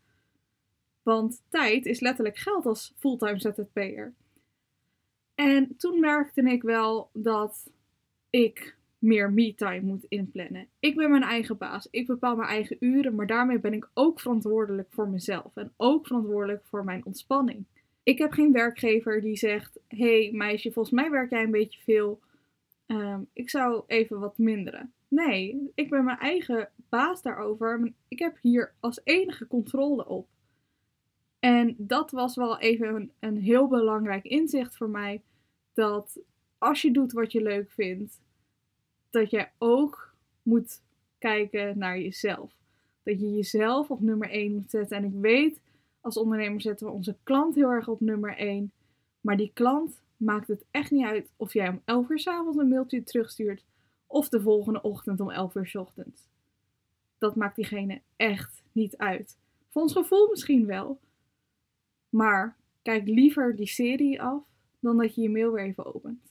Want 1.04 1.42
tijd 1.50 1.86
is 1.86 2.00
letterlijk 2.00 2.38
geld 2.38 2.66
als 2.66 2.94
fulltime 2.98 3.40
ZZP'er. 3.40 4.14
En 5.36 5.76
toen 5.78 6.00
merkte 6.00 6.42
ik 6.42 6.62
wel 6.62 7.10
dat 7.14 7.72
ik 8.30 8.76
meer 9.02 9.32
me-time 9.32 9.82
moet 9.82 10.06
inplannen. 10.08 10.68
Ik 10.80 10.96
ben 10.96 11.10
mijn 11.10 11.24
eigen 11.24 11.58
baas. 11.58 11.88
Ik 11.92 12.08
bepaal 12.08 12.36
mijn 12.36 12.50
eigen 12.50 12.78
uren, 12.80 13.16
maar 13.16 13.28
daarmee 13.28 13.60
ben 13.60 13.74
ik 13.74 13.90
ook 13.94 14.20
verantwoordelijk 14.20 14.88
voor 14.92 15.10
mezelf 15.10 15.56
en 15.56 15.74
ook 15.78 16.08
verantwoordelijk 16.08 16.66
voor 16.66 16.84
mijn 16.84 17.06
ontspanning. 17.06 17.66
Ik 18.04 18.18
heb 18.18 18.32
geen 18.32 18.52
werkgever 18.52 19.22
die 19.22 19.36
zegt: 19.36 19.80
hey 19.88 20.30
meisje, 20.34 20.72
volgens 20.72 20.96
mij 20.96 21.10
werk 21.10 21.30
jij 21.30 21.44
een 21.44 21.52
beetje 21.52 21.82
veel. 21.82 22.20
Um, 22.88 23.28
ik 23.34 23.50
zou 23.50 23.84
even 23.88 24.20
wat 24.20 24.38
minderen. 24.38 24.94
Nee, 25.08 25.72
ik 25.76 25.90
ben 25.90 26.04
mijn 26.04 26.18
eigen 26.18 26.70
baas 26.90 27.22
daarover. 27.22 27.94
Ik 28.08 28.20
heb 28.20 28.38
hier 28.42 28.74
als 28.80 29.02
enige 29.04 29.48
controle 29.48 30.08
op. 30.08 30.28
En 31.40 31.76
dat 31.78 32.12
was 32.12 32.36
wel 32.36 32.60
even 32.60 33.12
een 33.20 33.38
heel 33.38 33.68
belangrijk 33.68 34.26
inzicht 34.26 34.78
voor 34.78 34.90
mij. 34.90 35.22
Dat 35.74 36.20
als 36.58 36.82
je 36.82 36.92
doet 36.92 37.12
wat 37.12 37.32
je 37.32 37.42
leuk 37.42 37.72
vindt, 37.72 38.22
dat 39.12 39.30
je 39.30 39.48
ook 39.58 40.14
moet 40.44 40.82
kijken 41.18 41.78
naar 41.78 42.00
jezelf. 42.00 42.54
Dat 43.04 43.20
je 43.20 43.32
jezelf 43.32 43.92
op 43.92 44.02
nummer 44.02 44.30
1 44.30 44.54
moet 44.54 44.70
zetten. 44.70 44.98
En 44.98 45.04
ik 45.04 45.14
weet, 45.14 45.62
als 46.02 46.18
ondernemer 46.18 46.62
zetten 46.62 46.88
we 46.88 46.94
onze 46.94 47.18
klant 47.24 47.56
heel 47.56 47.70
erg 47.70 47.88
op 47.88 48.00
nummer 48.00 48.38
1. 48.38 48.72
Maar 49.22 49.38
die 49.38 49.52
klant 49.54 50.02
maakt 50.18 50.48
het 50.48 50.66
echt 50.72 50.92
niet 50.92 51.06
uit 51.06 51.32
of 51.36 51.54
jij 51.54 51.70
om 51.70 51.82
11 51.86 52.10
uur 52.10 52.20
s 52.20 52.28
avonds 52.28 52.58
een 52.58 52.68
mailtje 52.68 53.04
terugstuurt. 53.04 53.64
Of 54.08 54.30
de 54.30 54.42
volgende 54.42 54.82
ochtend 54.82 55.20
om 55.20 55.32
11 55.32 55.56
uur 55.56 55.68
s 55.68 55.76
ochtends. 55.76 56.30
Dat 57.18 57.36
maakt 57.36 57.56
diegene 57.56 58.02
echt 58.16 58.64
niet 58.72 58.98
uit. 58.98 59.38
Voor 59.70 59.82
ons 59.82 59.94
gevoel 59.94 60.30
misschien 60.30 60.66
wel. 60.66 61.00
Maar 62.10 62.58
kijk 62.82 63.08
liever 63.08 63.56
die 63.56 63.68
serie 63.68 64.22
af 64.22 64.44
dan 64.80 64.98
dat 64.98 65.16
je 65.16 65.22
je 65.22 65.30
mail 65.30 65.52
weer 65.52 65.66
even 65.66 65.96
opent. 65.96 66.31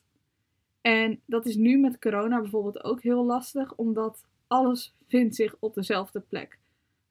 En 0.81 1.21
dat 1.27 1.47
is 1.47 1.57
nu 1.57 1.79
met 1.79 1.99
corona 1.99 2.41
bijvoorbeeld 2.41 2.85
ook 2.85 3.03
heel 3.03 3.25
lastig, 3.25 3.75
omdat 3.75 4.25
alles 4.47 4.95
vindt 5.09 5.35
zich 5.35 5.57
op 5.59 5.75
dezelfde 5.75 6.21
plek. 6.21 6.59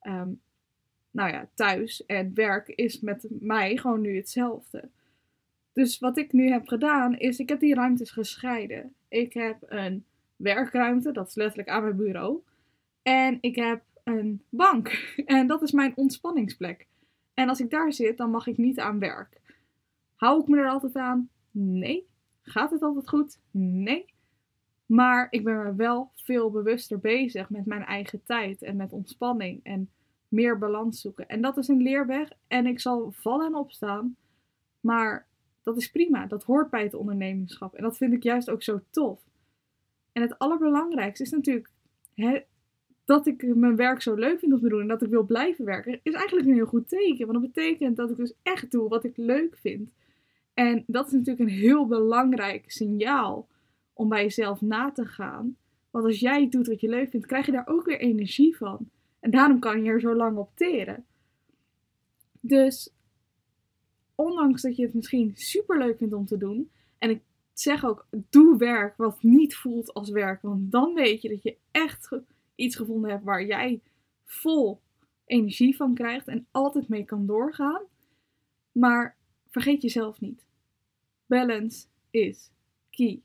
Um, 0.01 0.41
nou 1.12 1.32
ja, 1.32 1.49
thuis 1.53 2.05
en 2.05 2.34
werk 2.34 2.67
is 2.67 2.99
met 2.99 3.27
mij 3.29 3.77
gewoon 3.77 4.01
nu 4.01 4.15
hetzelfde. 4.15 4.89
Dus 5.73 5.99
wat 5.99 6.17
ik 6.17 6.32
nu 6.32 6.49
heb 6.49 6.67
gedaan, 6.67 7.17
is 7.17 7.39
ik 7.39 7.49
heb 7.49 7.60
die 7.60 7.73
ruimtes 7.73 8.12
gescheiden. 8.12 8.93
Ik 9.08 9.34
heb 9.34 9.58
een 9.67 10.05
werkruimte, 10.36 11.12
dat 11.12 11.27
is 11.27 11.36
letterlijk 11.36 11.69
aan 11.69 11.84
mijn 11.84 11.95
bureau. 11.95 12.39
En 13.01 13.38
ik 13.41 13.55
heb 13.55 13.82
een 14.03 14.41
bank. 14.49 14.88
En 15.25 15.47
dat 15.47 15.62
is 15.62 15.71
mijn 15.71 15.93
ontspanningsplek. 15.95 16.88
En 17.34 17.49
als 17.49 17.60
ik 17.60 17.69
daar 17.69 17.93
zit, 17.93 18.17
dan 18.17 18.29
mag 18.29 18.47
ik 18.47 18.58
niet 18.58 18.79
aan 18.79 18.99
werk. 18.99 19.41
Hou 20.15 20.41
ik 20.41 20.47
me 20.47 20.58
er 20.58 20.69
altijd 20.69 20.95
aan? 20.95 21.29
Nee. 21.51 22.08
Gaat 22.41 22.71
het 22.71 22.82
altijd 22.82 23.10
goed? 23.10 23.39
Nee. 23.52 24.06
Maar 24.86 25.28
ik 25.30 25.43
ben 25.43 25.54
er 25.54 25.75
wel 25.75 26.12
veel 26.15 26.52
bewuster 26.52 26.99
bezig 26.99 27.49
met 27.49 27.65
mijn 27.65 27.84
eigen 27.84 28.23
tijd 28.23 28.62
en 28.62 28.75
met 28.75 28.93
ontspanning 28.93 29.60
en 29.63 29.89
meer 30.28 30.58
balans 30.58 31.02
zoeken. 31.02 31.28
En 31.28 31.41
dat 31.41 31.58
is 31.58 31.67
een 31.67 31.82
leerweg 31.82 32.30
en 32.47 32.65
ik 32.65 32.80
zal 32.80 33.12
vallen 33.12 33.45
en 33.45 33.56
opstaan. 33.56 34.15
Maar 34.80 35.28
dat 35.63 35.78
is 35.78 35.91
prima. 35.91 36.25
Dat 36.25 36.43
hoort 36.43 36.69
bij 36.69 36.84
het 36.84 36.93
ondernemingschap. 36.93 37.75
En 37.75 37.84
dat 37.84 37.97
vind 37.97 38.13
ik 38.13 38.23
juist 38.23 38.49
ook 38.49 38.63
zo 38.63 38.82
tof. 38.89 39.19
En 40.12 40.21
het 40.21 40.39
allerbelangrijkste 40.39 41.23
is 41.23 41.32
natuurlijk 41.32 41.69
hè, 42.13 42.39
dat 43.06 43.28
ik 43.28 43.56
mijn 43.56 43.75
werk 43.75 44.02
zo 44.02 44.13
leuk 44.15 44.39
vind 44.39 44.54
om 44.54 44.60
te 44.60 44.69
doen 44.69 44.82
en 44.82 44.88
dat 44.88 45.02
ik 45.02 45.10
wil 45.10 45.25
blijven 45.25 45.65
werken. 45.65 45.99
Is 46.04 46.13
eigenlijk 46.13 46.47
een 46.47 46.54
heel 46.54 46.65
goed 46.65 46.89
teken. 46.89 47.28
Want 47.28 47.41
dat 47.41 47.54
betekent 47.54 47.97
dat 47.97 48.10
ik 48.10 48.17
dus 48.17 48.34
echt 48.43 48.71
doe 48.71 48.89
wat 48.89 49.04
ik 49.04 49.17
leuk 49.17 49.58
vind. 49.58 49.93
En 50.60 50.84
dat 50.88 51.06
is 51.06 51.12
natuurlijk 51.12 51.39
een 51.39 51.58
heel 51.58 51.88
belangrijk 51.88 52.72
signaal 52.72 53.48
om 53.93 54.10
bij 54.10 54.24
jezelf 54.24 54.62
na 54.62 54.91
te 54.91 55.06
gaan. 55.06 55.58
Want 55.89 56.06
als 56.06 56.19
jij 56.19 56.50
doet 56.50 56.67
wat 56.67 56.82
je 56.82 56.89
leuk 56.89 57.10
vindt, 57.10 57.26
krijg 57.26 57.45
je 57.45 57.52
daar 57.52 57.67
ook 57.67 57.86
weer 57.86 58.00
energie 58.00 58.58
van. 58.58 58.89
En 59.19 59.32
daarom 59.32 59.60
kan 59.60 59.84
je 59.84 59.89
er 59.89 60.00
zo 60.00 60.15
lang 60.15 60.38
op 60.38 60.52
teren. 60.56 61.06
Dus 62.39 62.93
ondanks 64.15 64.62
dat 64.62 64.76
je 64.76 64.84
het 64.84 64.93
misschien 64.93 65.32
super 65.36 65.78
leuk 65.78 65.98
vindt 65.98 66.13
om 66.13 66.26
te 66.26 66.38
doen. 66.38 66.72
En 66.98 67.10
ik 67.10 67.22
zeg 67.54 67.86
ook, 67.86 68.08
doe 68.30 68.58
werk 68.58 68.98
wat 68.98 69.24
niet 69.24 69.56
voelt 69.56 69.93
als 69.93 70.10
werk. 70.10 70.41
Want 70.41 70.72
dan 70.72 70.93
weet 70.93 71.22
je 71.22 71.30
dat 71.30 71.43
je 71.43 71.58
echt 71.72 72.10
iets 72.56 72.76
gevonden 72.76 73.10
hebt 73.12 73.24
waar 73.24 73.45
jij 73.45 73.82
vol 74.26 74.82
energie 75.26 75.76
van 75.76 75.93
krijgt 75.93 76.28
en 76.28 76.48
altijd 76.52 76.88
mee 76.88 77.04
kan 77.04 77.26
doorgaan. 77.26 77.82
Maar 78.72 79.17
vergeet 79.50 79.82
jezelf 79.82 80.19
niet. 80.19 80.48
Balance 81.30 81.86
is 82.10 82.52
key. 82.89 83.22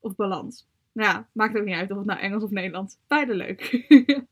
Of 0.00 0.14
balans. 0.14 0.66
Nou 0.92 1.08
ja, 1.08 1.28
maakt 1.32 1.56
ook 1.56 1.64
niet 1.64 1.74
uit 1.74 1.90
of 1.90 1.96
het 1.96 2.06
nou 2.06 2.20
Engels 2.20 2.42
of 2.42 2.50
Nederlands. 2.50 2.98
Beide 3.06 3.34
leuk. 3.34 3.86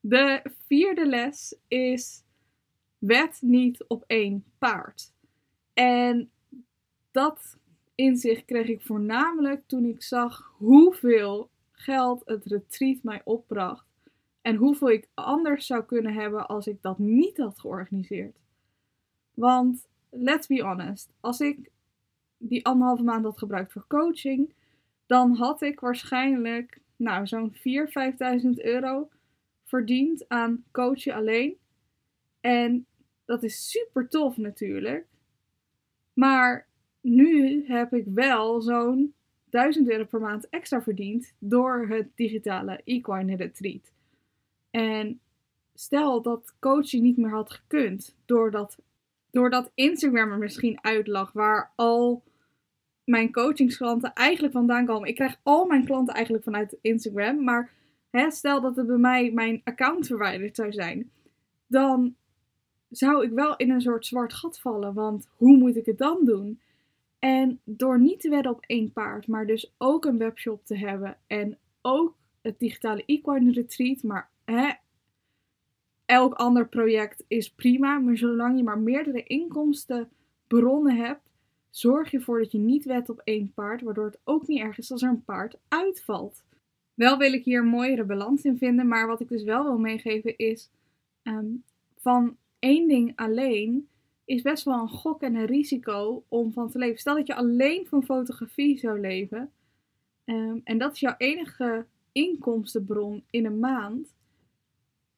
De 0.00 0.42
vierde 0.66 1.06
les 1.06 1.56
is 1.68 2.22
wet 2.98 3.38
niet 3.40 3.84
op 3.86 4.04
één 4.06 4.44
paard. 4.58 5.12
En 5.72 6.30
dat 7.10 7.58
inzicht 7.94 8.44
kreeg 8.44 8.68
ik 8.68 8.82
voornamelijk 8.82 9.62
toen 9.66 9.84
ik 9.84 10.02
zag 10.02 10.54
hoeveel 10.56 11.50
geld 11.72 12.22
het 12.24 12.44
retreat 12.44 13.02
mij 13.02 13.20
opbracht. 13.24 13.86
En 14.42 14.56
hoeveel 14.56 14.90
ik 14.90 15.08
anders 15.14 15.66
zou 15.66 15.84
kunnen 15.84 16.14
hebben 16.14 16.46
als 16.46 16.66
ik 16.66 16.82
dat 16.82 16.98
niet 16.98 17.36
had 17.36 17.58
georganiseerd. 17.58 18.36
Want 19.34 19.88
let's 20.10 20.46
be 20.46 20.62
honest, 20.62 21.12
als 21.20 21.40
ik 21.40 21.70
die 22.48 22.66
anderhalve 22.66 23.02
maand 23.02 23.24
had 23.24 23.38
gebruikt 23.38 23.72
voor 23.72 23.84
coaching, 23.88 24.52
dan 25.06 25.34
had 25.34 25.62
ik 25.62 25.80
waarschijnlijk 25.80 26.80
nou, 26.96 27.26
zo'n 27.26 27.54
4.000, 27.54 27.60
5.000 28.42 28.50
euro 28.54 29.08
verdiend 29.64 30.28
aan 30.28 30.64
coachen 30.70 31.14
alleen. 31.14 31.56
En 32.40 32.86
Dat 33.24 33.42
is 33.42 33.70
super 33.70 34.08
tof 34.08 34.36
natuurlijk. 34.36 35.06
Maar 36.12 36.68
nu 37.00 37.64
heb 37.66 37.92
ik 37.92 38.06
wel 38.06 38.60
zo'n 38.60 39.14
1000 39.50 39.90
euro 39.90 40.04
per 40.04 40.20
maand 40.20 40.48
extra 40.48 40.82
verdiend 40.82 41.34
door 41.38 41.86
het 41.88 42.08
digitale 42.14 42.80
equine 42.84 43.36
retreat. 43.36 43.92
En 44.70 45.20
stel 45.74 46.22
dat 46.22 46.54
coaching 46.58 47.02
niet 47.02 47.16
meer 47.16 47.30
had 47.30 47.52
gekund 47.52 48.16
doordat, 48.24 48.78
doordat 49.30 49.70
Instagram 49.74 50.30
er 50.30 50.38
misschien 50.38 50.84
uitlag 50.84 51.32
waar 51.32 51.72
al 51.76 52.22
mijn 53.04 53.32
coachingsklanten 53.32 54.12
eigenlijk 54.12 54.54
vandaan 54.54 54.86
komen. 54.86 55.08
Ik 55.08 55.14
krijg 55.14 55.40
al 55.42 55.66
mijn 55.66 55.84
klanten 55.84 56.14
eigenlijk 56.14 56.44
vanuit 56.44 56.76
Instagram, 56.80 57.44
maar 57.44 57.70
hè, 58.10 58.30
stel 58.30 58.60
dat 58.60 58.76
het 58.76 58.86
bij 58.86 58.96
mij 58.96 59.30
mijn 59.30 59.60
account 59.64 60.06
verwijderd 60.06 60.56
zou 60.56 60.72
zijn, 60.72 61.10
dan 61.66 62.14
zou 62.88 63.24
ik 63.24 63.30
wel 63.30 63.56
in 63.56 63.70
een 63.70 63.80
soort 63.80 64.06
zwart 64.06 64.34
gat 64.34 64.60
vallen. 64.60 64.94
Want 64.94 65.28
hoe 65.36 65.56
moet 65.56 65.76
ik 65.76 65.86
het 65.86 65.98
dan 65.98 66.24
doen? 66.24 66.60
En 67.18 67.60
door 67.64 68.00
niet 68.00 68.20
te 68.20 68.28
wedden 68.28 68.52
op 68.52 68.64
één 68.66 68.92
paard, 68.92 69.26
maar 69.26 69.46
dus 69.46 69.74
ook 69.78 70.04
een 70.04 70.18
webshop 70.18 70.64
te 70.64 70.76
hebben 70.76 71.16
en 71.26 71.58
ook 71.82 72.16
het 72.42 72.58
digitale 72.58 73.04
equine 73.06 73.52
retreat, 73.52 74.02
maar 74.02 74.30
hè, 74.44 74.72
elk 76.04 76.34
ander 76.34 76.68
project 76.68 77.24
is 77.28 77.50
prima, 77.50 77.98
maar 77.98 78.16
zolang 78.16 78.56
je 78.56 78.62
maar 78.62 78.78
meerdere 78.78 79.22
inkomstenbronnen 79.22 80.96
hebt, 80.96 81.32
zorg 81.76 82.10
je 82.10 82.16
ervoor 82.16 82.38
dat 82.38 82.52
je 82.52 82.58
niet 82.58 82.84
wedt 82.84 83.08
op 83.08 83.20
één 83.24 83.52
paard, 83.54 83.82
waardoor 83.82 84.04
het 84.04 84.20
ook 84.24 84.46
niet 84.46 84.60
erg 84.60 84.78
is 84.78 84.92
als 84.92 85.02
er 85.02 85.08
een 85.08 85.24
paard 85.24 85.56
uitvalt. 85.68 86.44
Wel 86.94 87.18
wil 87.18 87.32
ik 87.32 87.44
hier 87.44 87.60
een 87.60 87.68
mooiere 87.68 88.04
balans 88.04 88.44
in 88.44 88.58
vinden, 88.58 88.88
maar 88.88 89.06
wat 89.06 89.20
ik 89.20 89.28
dus 89.28 89.42
wel 89.42 89.62
wil 89.62 89.78
meegeven 89.78 90.36
is 90.36 90.70
ehm, 91.22 91.46
van 91.96 92.36
één 92.58 92.88
ding 92.88 93.12
alleen 93.16 93.88
is 94.24 94.42
best 94.42 94.64
wel 94.64 94.80
een 94.80 94.88
gok 94.88 95.22
en 95.22 95.34
een 95.34 95.46
risico 95.46 96.24
om 96.28 96.52
van 96.52 96.70
te 96.70 96.78
leven. 96.78 96.98
Stel 96.98 97.14
dat 97.14 97.26
je 97.26 97.34
alleen 97.34 97.86
van 97.86 98.04
fotografie 98.04 98.78
zou 98.78 99.00
leven 99.00 99.50
ehm, 100.24 100.58
en 100.64 100.78
dat 100.78 100.92
is 100.92 101.00
jouw 101.00 101.14
enige 101.18 101.86
inkomstenbron 102.12 103.24
in 103.30 103.46
een 103.46 103.58
maand 103.58 104.14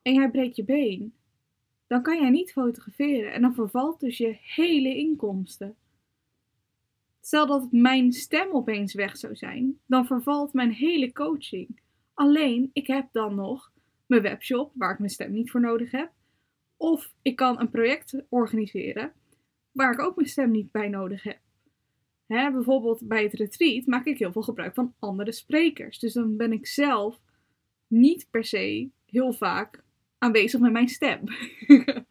en 0.03 0.15
jij 0.15 0.31
breekt 0.31 0.57
je 0.57 0.65
been, 0.65 1.15
dan 1.87 2.03
kan 2.03 2.21
jij 2.21 2.31
niet 2.31 2.53
fotograferen 2.53 3.33
en 3.33 3.43
dan 3.43 3.55
vervalt 3.55 4.01
dus 4.01 4.19
je 4.19 4.37
hele 4.41 4.97
inkomsten. 4.97 5.77
Stel 7.27 7.47
dat 7.47 7.73
mijn 7.73 8.13
stem 8.13 8.53
opeens 8.53 8.95
weg 8.95 9.17
zou 9.17 9.37
zijn, 9.37 9.81
dan 9.87 10.07
vervalt 10.07 10.53
mijn 10.53 10.73
hele 10.73 11.13
coaching. 11.13 11.81
Alleen, 12.15 12.71
ik 12.73 12.87
heb 12.87 13.09
dan 13.13 13.35
nog 13.35 13.73
mijn 14.07 14.23
webshop, 14.23 14.73
waar 14.75 14.93
ik 14.93 14.99
mijn 14.99 15.11
stem 15.11 15.33
niet 15.33 15.51
voor 15.51 15.61
nodig 15.61 15.91
heb. 15.91 16.13
Of 16.77 17.13
ik 17.23 17.37
kan 17.37 17.61
een 17.61 17.71
project 17.71 18.23
organiseren, 18.29 19.13
waar 19.73 19.93
ik 19.93 20.01
ook 20.01 20.17
mijn 20.17 20.29
stem 20.29 20.51
niet 20.51 20.71
bij 20.71 20.89
nodig 20.89 21.23
heb. 21.23 21.39
Hè, 22.27 22.51
bijvoorbeeld 22.51 23.09
bij 23.09 23.23
het 23.23 23.33
retreat 23.33 23.87
maak 23.87 24.07
ik 24.07 24.19
heel 24.19 24.33
veel 24.33 24.43
gebruik 24.43 24.75
van 24.75 24.95
andere 24.99 25.33
sprekers. 25.33 25.99
Dus 25.99 26.13
dan 26.13 26.37
ben 26.37 26.53
ik 26.53 26.67
zelf 26.67 27.21
niet 27.87 28.27
per 28.31 28.45
se 28.45 28.91
heel 29.07 29.33
vaak 29.33 29.85
aanwezig 30.19 30.61
met 30.61 30.73
mijn 30.73 30.89
stem. 30.89 31.21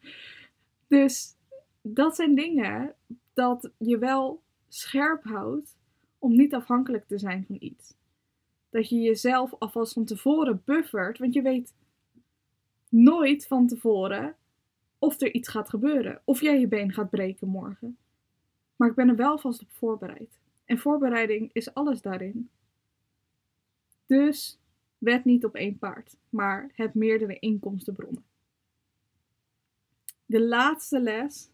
dus 0.88 1.36
dat 1.82 2.16
zijn 2.16 2.34
dingen 2.34 2.94
dat 3.34 3.70
je 3.78 3.98
wel 3.98 4.44
scherp 4.68 5.24
houdt 5.24 5.76
om 6.18 6.36
niet 6.36 6.54
afhankelijk 6.54 7.06
te 7.06 7.18
zijn 7.18 7.44
van 7.46 7.56
iets. 7.58 7.94
Dat 8.70 8.88
je 8.88 8.96
jezelf 8.96 9.54
alvast 9.58 9.92
van 9.92 10.04
tevoren 10.04 10.62
buffert, 10.64 11.18
want 11.18 11.34
je 11.34 11.42
weet 11.42 11.74
nooit 12.88 13.46
van 13.46 13.66
tevoren 13.66 14.36
of 14.98 15.20
er 15.20 15.32
iets 15.32 15.48
gaat 15.48 15.68
gebeuren. 15.68 16.20
Of 16.24 16.40
jij 16.40 16.60
je 16.60 16.68
been 16.68 16.92
gaat 16.92 17.10
breken 17.10 17.48
morgen. 17.48 17.96
Maar 18.76 18.88
ik 18.88 18.94
ben 18.94 19.08
er 19.08 19.16
wel 19.16 19.38
vast 19.38 19.62
op 19.62 19.68
voorbereid. 19.70 20.38
En 20.64 20.78
voorbereiding 20.78 21.50
is 21.52 21.74
alles 21.74 22.02
daarin. 22.02 22.50
Dus 24.06 24.58
wed 24.98 25.24
niet 25.24 25.44
op 25.44 25.54
één 25.54 25.78
paard, 25.78 26.16
maar 26.28 26.70
heb 26.74 26.94
meerdere 26.94 27.38
inkomstenbronnen. 27.38 28.24
De 30.26 30.42
laatste 30.42 31.00
les 31.00 31.50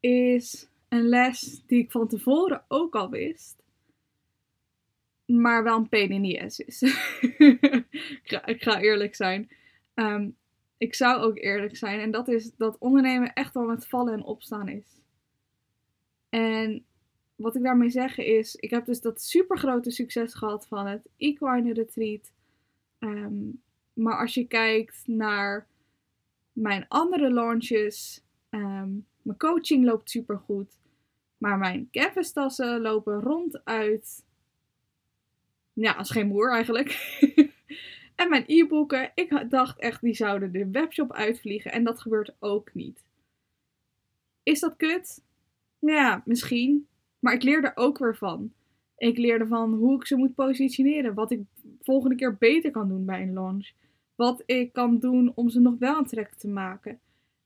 is 0.00 0.68
een 0.88 1.08
les 1.08 1.62
die 1.66 1.82
ik 1.82 1.90
van 1.90 2.08
tevoren 2.08 2.64
ook 2.68 2.94
al 2.94 3.10
wist, 3.10 3.62
maar 5.26 5.62
wel 5.62 5.76
een 5.76 5.88
pain 5.88 6.10
in 6.10 6.22
the 6.22 6.44
ass 6.44 6.60
is. 6.60 6.82
ik, 7.38 8.20
ga, 8.22 8.46
ik, 8.46 8.62
ga, 8.62 8.80
eerlijk 8.80 9.14
zijn. 9.14 9.50
Ehm, 9.94 10.30
ik 10.78 10.94
zou 10.94 11.22
ook 11.22 11.38
eerlijk 11.38 11.76
zijn. 11.76 12.00
En 12.00 12.10
dat 12.10 12.28
is 12.28 12.56
dat 12.56 12.78
ondernemen 12.78 13.32
echt 13.32 13.54
wel 13.54 13.64
met 13.64 13.86
vallen 13.86 14.12
en 14.12 14.24
opstaan 14.24 14.68
is. 14.68 15.00
En 16.28 16.84
wat 17.36 17.56
ik 17.56 17.62
daarmee 17.62 17.90
zeg 17.90 18.18
is, 18.18 18.54
ik 18.54 18.70
heb 18.70 18.84
dus 18.84 19.00
dat 19.00 19.22
super 19.22 19.58
grote 19.58 19.90
succes 19.90 20.34
gehad 20.34 20.66
van 20.66 20.86
het 20.86 21.08
Equine 21.16 21.72
Retreat. 21.72 22.32
Ehm, 22.98 23.50
maar 23.92 24.18
als 24.18 24.34
je 24.34 24.46
kijkt 24.46 25.02
naar 25.06 25.66
mijn 26.52 26.84
andere 26.88 27.32
launches, 27.32 28.24
ehm, 28.50 28.90
mijn 29.26 29.38
coaching 29.38 29.84
loopt 29.84 30.10
super 30.10 30.38
goed. 30.38 30.78
Maar 31.38 31.58
mijn 31.58 31.88
canvas-tassen 31.90 32.80
lopen 32.80 33.20
ronduit. 33.20 34.24
Ja, 35.72 35.92
als 35.92 36.10
geen 36.10 36.26
moer 36.26 36.52
eigenlijk. 36.52 37.18
en 38.20 38.28
mijn 38.28 38.44
e-boeken, 38.46 39.10
ik 39.14 39.46
dacht 39.48 39.78
echt, 39.78 40.00
die 40.00 40.14
zouden 40.14 40.52
de 40.52 40.70
webshop 40.70 41.12
uitvliegen. 41.12 41.72
En 41.72 41.84
dat 41.84 42.00
gebeurt 42.00 42.34
ook 42.38 42.74
niet. 42.74 43.04
Is 44.42 44.60
dat 44.60 44.76
kut? 44.76 45.24
Ja, 45.78 46.22
misschien. 46.24 46.86
Maar 47.18 47.34
ik 47.34 47.42
leer 47.42 47.64
er 47.64 47.76
ook 47.76 47.98
weer 47.98 48.16
van. 48.16 48.52
Ik 48.96 49.18
leerde 49.18 49.46
van 49.46 49.74
hoe 49.74 49.96
ik 49.96 50.06
ze 50.06 50.16
moet 50.16 50.34
positioneren. 50.34 51.14
Wat 51.14 51.30
ik 51.30 51.40
volgende 51.82 52.16
keer 52.16 52.36
beter 52.36 52.70
kan 52.70 52.88
doen 52.88 53.04
bij 53.04 53.22
een 53.22 53.32
launch. 53.32 53.72
Wat 54.14 54.42
ik 54.46 54.72
kan 54.72 54.98
doen 54.98 55.32
om 55.34 55.48
ze 55.48 55.60
nog 55.60 55.78
wel 55.78 55.96
aantrekkelijk 55.96 56.40
te 56.40 56.48
maken. 56.48 57.00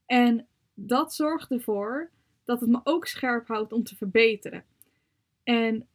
En 0.07 0.47
dat 0.87 1.15
zorgt 1.15 1.51
ervoor 1.51 2.11
dat 2.45 2.61
het 2.61 2.71
me 2.71 2.81
ook 2.85 3.07
scherp 3.07 3.47
houdt 3.47 3.73
om 3.73 3.83
te 3.83 3.97
verbeteren. 3.97 4.65
En 5.43 5.87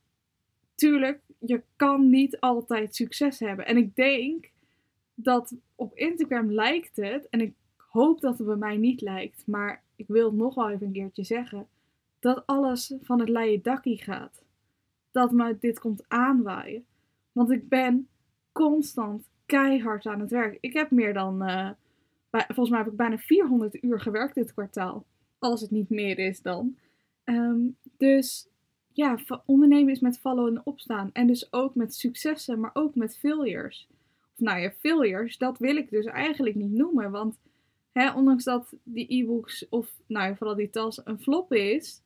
tuurlijk, 0.76 1.20
je 1.40 1.62
kan 1.76 2.10
niet 2.10 2.40
altijd 2.40 2.96
succes 2.96 3.40
hebben. 3.40 3.66
En 3.66 3.78
ik 3.78 3.96
denk 3.96 4.52
dat 5.14 5.54
op 5.76 5.98
Instagram 5.98 6.52
lijkt 6.52 6.96
het, 6.96 7.30
en 7.30 7.42
ik 7.42 7.54
hoop 7.76 8.22
dat 8.22 8.38
het 8.38 8.48
bij 8.48 8.56
mij 8.56 8.78
niet 8.78 9.02
lijkt, 9.02 9.44
maar 9.48 9.84
ik 9.96 10.08
wil 10.08 10.34
nog 10.34 10.56
wel 10.56 10.70
even 10.70 10.86
een 10.88 10.94
keertje 10.94 11.24
zeggen, 11.24 11.68
dat 12.20 12.44
alles 12.46 12.94
van 13.02 13.20
het 13.20 13.30
leien 13.30 13.62
dakkie 13.62 13.98
gaat. 13.98 14.44
Dat 15.12 15.32
me 15.32 15.58
dit 15.60 15.80
komt 15.80 16.04
aanwaaien. 16.08 16.86
Want 17.32 17.52
ik 17.52 17.70
ben 17.70 18.08
constant 18.52 19.30
keihard 19.46 20.06
aan 20.06 20.20
het 20.20 20.32
werk. 20.32 20.58
Ik 20.62 20.74
heb 20.74 20.92
meer 20.92 21.14
dan, 21.14 21.44
uh, 21.44 21.70
volgens 22.44 22.70
mij 22.70 22.80
heb 22.80 22.88
ik 22.88 22.98
bijna 22.98 23.18
400 23.18 23.84
uur 23.84 24.00
gewerkt 24.00 24.36
dit 24.36 24.54
kwartaal 24.54 25.06
als 25.40 25.62
het 25.62 25.72
niet 25.72 25.90
meer 25.90 26.20
is 26.20 26.42
dan. 26.42 26.78
Ehm, 27.24 27.68
dus 27.98 28.48
ja, 28.94 29.18
ondernemen 29.46 29.94
is 29.94 30.00
met 30.00 30.20
vallen 30.20 30.56
en 30.56 30.66
opstaan. 30.66 31.10
En 31.14 31.28
dus 31.28 31.54
ook 31.54 31.76
met 31.76 31.96
successen, 31.96 32.60
maar 32.60 32.72
ook 32.74 32.96
met 32.96 33.18
failures. 33.18 33.88
Of 34.34 34.40
nou 34.40 34.60
ja, 34.60 34.72
failures, 34.72 35.38
dat 35.38 35.58
wil 35.58 35.76
ik 35.76 35.90
dus 35.90 36.06
eigenlijk 36.06 36.56
niet 36.56 36.72
noemen. 36.72 37.12
Want 37.12 37.38
hè, 37.92 38.12
ondanks 38.12 38.44
dat 38.44 38.74
die 38.84 39.14
e-books 39.14 39.70
of 39.70 39.92
nou 40.08 40.30
ja, 40.30 40.36
vooral 40.36 40.56
die 40.56 40.70
tas 40.70 41.02
een 41.04 41.20
flop 41.20 41.54
is, 41.54 42.02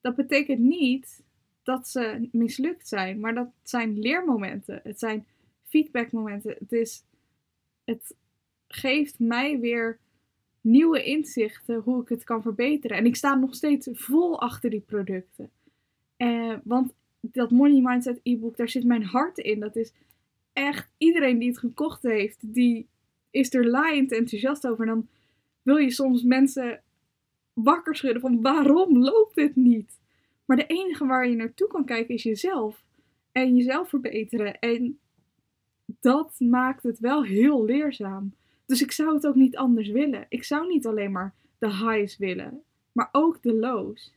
dat 0.00 0.16
betekent 0.16 0.58
niet 0.58 1.22
dat 1.62 1.88
ze 1.88 2.28
mislukt 2.32 2.88
zijn. 2.88 3.20
Maar 3.20 3.34
dat 3.34 3.48
zijn 3.62 3.98
leermomenten. 3.98 4.80
Het 4.82 4.98
zijn 4.98 5.26
feedbackmomenten. 5.64 6.56
Het 6.58 6.72
is, 6.72 7.04
het 7.84 8.14
geeft 8.68 9.18
mij 9.18 9.60
weer 9.60 9.98
nieuwe 10.60 11.04
inzichten 11.04 11.80
hoe 11.80 12.02
ik 12.02 12.08
het 12.08 12.24
kan 12.24 12.42
verbeteren. 12.42 12.96
En 12.96 13.06
ik 13.06 13.16
sta 13.16 13.34
nog 13.34 13.54
steeds 13.54 13.88
vol 13.92 14.40
achter 14.40 14.70
die 14.70 14.80
producten. 14.80 15.50
Uh, 16.16 16.54
want 16.64 16.94
dat 17.20 17.50
Money 17.50 17.80
Mindset 17.80 18.20
e-book, 18.22 18.56
daar 18.56 18.68
zit 18.68 18.84
mijn 18.84 19.04
hart 19.04 19.38
in. 19.38 19.60
Dat 19.60 19.76
is 19.76 19.92
echt 20.52 20.90
iedereen 20.98 21.38
die 21.38 21.48
het 21.48 21.58
gekocht 21.58 22.02
heeft, 22.02 22.54
die 22.54 22.86
is 23.30 23.54
er 23.54 23.66
laaiend 23.66 24.12
enthousiast 24.12 24.66
over. 24.66 24.88
En 24.88 24.94
dan 24.94 25.08
wil 25.62 25.76
je 25.76 25.90
soms 25.90 26.22
mensen 26.22 26.82
wakker 27.52 27.96
schudden 27.96 28.20
van 28.20 28.40
waarom 28.40 28.98
loopt 28.98 29.34
dit 29.34 29.56
niet? 29.56 29.98
Maar 30.44 30.56
de 30.56 30.66
enige 30.66 31.06
waar 31.06 31.28
je 31.28 31.36
naartoe 31.36 31.68
kan 31.68 31.84
kijken 31.84 32.14
is 32.14 32.22
jezelf. 32.22 32.84
En 33.32 33.56
jezelf 33.56 33.88
verbeteren. 33.88 34.58
En 34.58 34.98
dat 36.00 36.34
maakt 36.38 36.82
het 36.82 36.98
wel 36.98 37.24
heel 37.24 37.64
leerzaam. 37.64 38.34
Dus 38.68 38.82
ik 38.82 38.92
zou 38.92 39.14
het 39.14 39.26
ook 39.26 39.34
niet 39.34 39.56
anders 39.56 39.88
willen. 39.88 40.26
Ik 40.28 40.44
zou 40.44 40.68
niet 40.68 40.86
alleen 40.86 41.12
maar 41.12 41.34
de 41.58 41.76
highs 41.76 42.16
willen, 42.16 42.62
maar 42.92 43.08
ook 43.12 43.42
de 43.42 43.54
lows. 43.54 44.12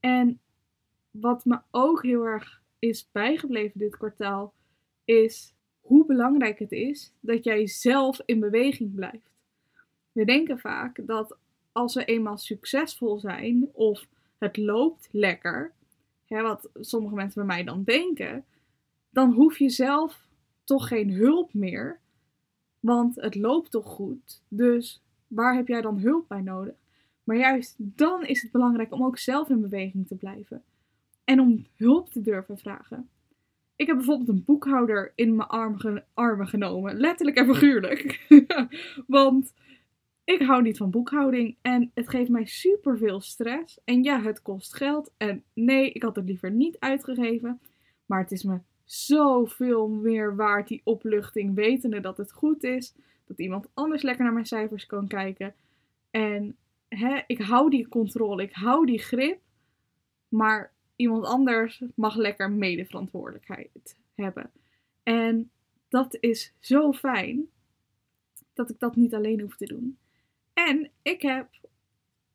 En 0.00 0.40
wat 1.10 1.44
me 1.44 1.60
ook 1.70 2.02
heel 2.02 2.24
erg 2.24 2.62
is 2.78 3.08
bijgebleven 3.12 3.78
dit 3.78 3.96
kwartaal, 3.96 4.52
is 5.04 5.54
hoe 5.80 6.06
belangrijk 6.06 6.58
het 6.58 6.72
is 6.72 7.12
dat 7.20 7.44
jij 7.44 7.66
zelf 7.66 8.20
in 8.24 8.40
beweging 8.40 8.94
blijft. 8.94 9.30
We 10.12 10.24
denken 10.24 10.58
vaak 10.58 11.06
dat 11.06 11.36
als 11.72 11.94
we 11.94 12.04
eenmaal 12.04 12.38
succesvol 12.38 13.18
zijn 13.18 13.68
of 13.72 14.06
het 14.38 14.56
loopt 14.56 15.08
lekker, 15.10 15.72
hè, 16.26 16.42
wat 16.42 16.70
sommige 16.74 17.14
mensen 17.14 17.46
bij 17.46 17.56
mij 17.56 17.64
dan 17.64 17.82
denken, 17.84 18.44
dan 19.10 19.32
hoef 19.32 19.58
je 19.58 19.68
zelf 19.68 20.26
toch 20.64 20.88
geen 20.88 21.10
hulp 21.10 21.54
meer, 21.54 22.00
want 22.82 23.16
het 23.16 23.34
loopt 23.34 23.70
toch 23.70 23.86
goed. 23.86 24.42
Dus 24.48 25.02
waar 25.26 25.54
heb 25.54 25.68
jij 25.68 25.80
dan 25.80 25.98
hulp 25.98 26.28
bij 26.28 26.40
nodig? 26.40 26.74
Maar 27.24 27.36
juist 27.36 27.74
dan 27.78 28.24
is 28.24 28.42
het 28.42 28.50
belangrijk 28.50 28.92
om 28.92 29.04
ook 29.04 29.18
zelf 29.18 29.48
in 29.48 29.60
beweging 29.60 30.06
te 30.06 30.14
blijven 30.14 30.62
en 31.24 31.40
om 31.40 31.66
hulp 31.76 32.10
te 32.10 32.20
durven 32.20 32.58
vragen. 32.58 33.08
Ik 33.76 33.86
heb 33.86 33.96
bijvoorbeeld 33.96 34.28
een 34.28 34.44
boekhouder 34.44 35.12
in 35.14 35.36
mijn 35.36 35.48
armen 36.14 36.48
genomen, 36.48 36.96
letterlijk 36.96 37.36
en 37.36 37.46
figuurlijk. 37.46 38.26
Want 39.06 39.52
ik 40.24 40.42
hou 40.42 40.62
niet 40.62 40.76
van 40.76 40.90
boekhouding 40.90 41.56
en 41.60 41.90
het 41.94 42.08
geeft 42.08 42.30
mij 42.30 42.44
super 42.44 42.98
veel 42.98 43.20
stress. 43.20 43.80
En 43.84 44.02
ja, 44.02 44.20
het 44.20 44.42
kost 44.42 44.74
geld. 44.74 45.12
En 45.16 45.44
nee, 45.54 45.92
ik 45.92 46.02
had 46.02 46.16
het 46.16 46.24
liever 46.24 46.50
niet 46.50 46.78
uitgegeven. 46.78 47.60
Maar 48.06 48.20
het 48.20 48.32
is 48.32 48.42
me 48.42 48.58
zoveel 48.92 49.88
meer 49.88 50.36
waard, 50.36 50.68
die 50.68 50.80
opluchting, 50.84 51.54
wetende 51.54 52.00
dat 52.00 52.16
het 52.16 52.32
goed 52.32 52.64
is. 52.64 52.94
Dat 53.26 53.38
iemand 53.38 53.68
anders 53.74 54.02
lekker 54.02 54.24
naar 54.24 54.32
mijn 54.32 54.46
cijfers 54.46 54.86
kan 54.86 55.06
kijken. 55.06 55.54
En 56.10 56.56
hè, 56.88 57.20
ik 57.26 57.40
hou 57.40 57.70
die 57.70 57.88
controle, 57.88 58.42
ik 58.42 58.52
hou 58.52 58.86
die 58.86 58.98
grip. 58.98 59.40
Maar 60.28 60.72
iemand 60.96 61.24
anders 61.24 61.82
mag 61.94 62.16
lekker 62.16 62.50
medeverantwoordelijkheid 62.50 63.96
hebben. 64.14 64.50
En 65.02 65.50
dat 65.88 66.16
is 66.20 66.54
zo 66.58 66.92
fijn 66.92 67.46
dat 68.52 68.70
ik 68.70 68.78
dat 68.78 68.96
niet 68.96 69.14
alleen 69.14 69.40
hoef 69.40 69.56
te 69.56 69.66
doen. 69.66 69.98
En 70.52 70.90
ik 71.02 71.22
heb 71.22 71.48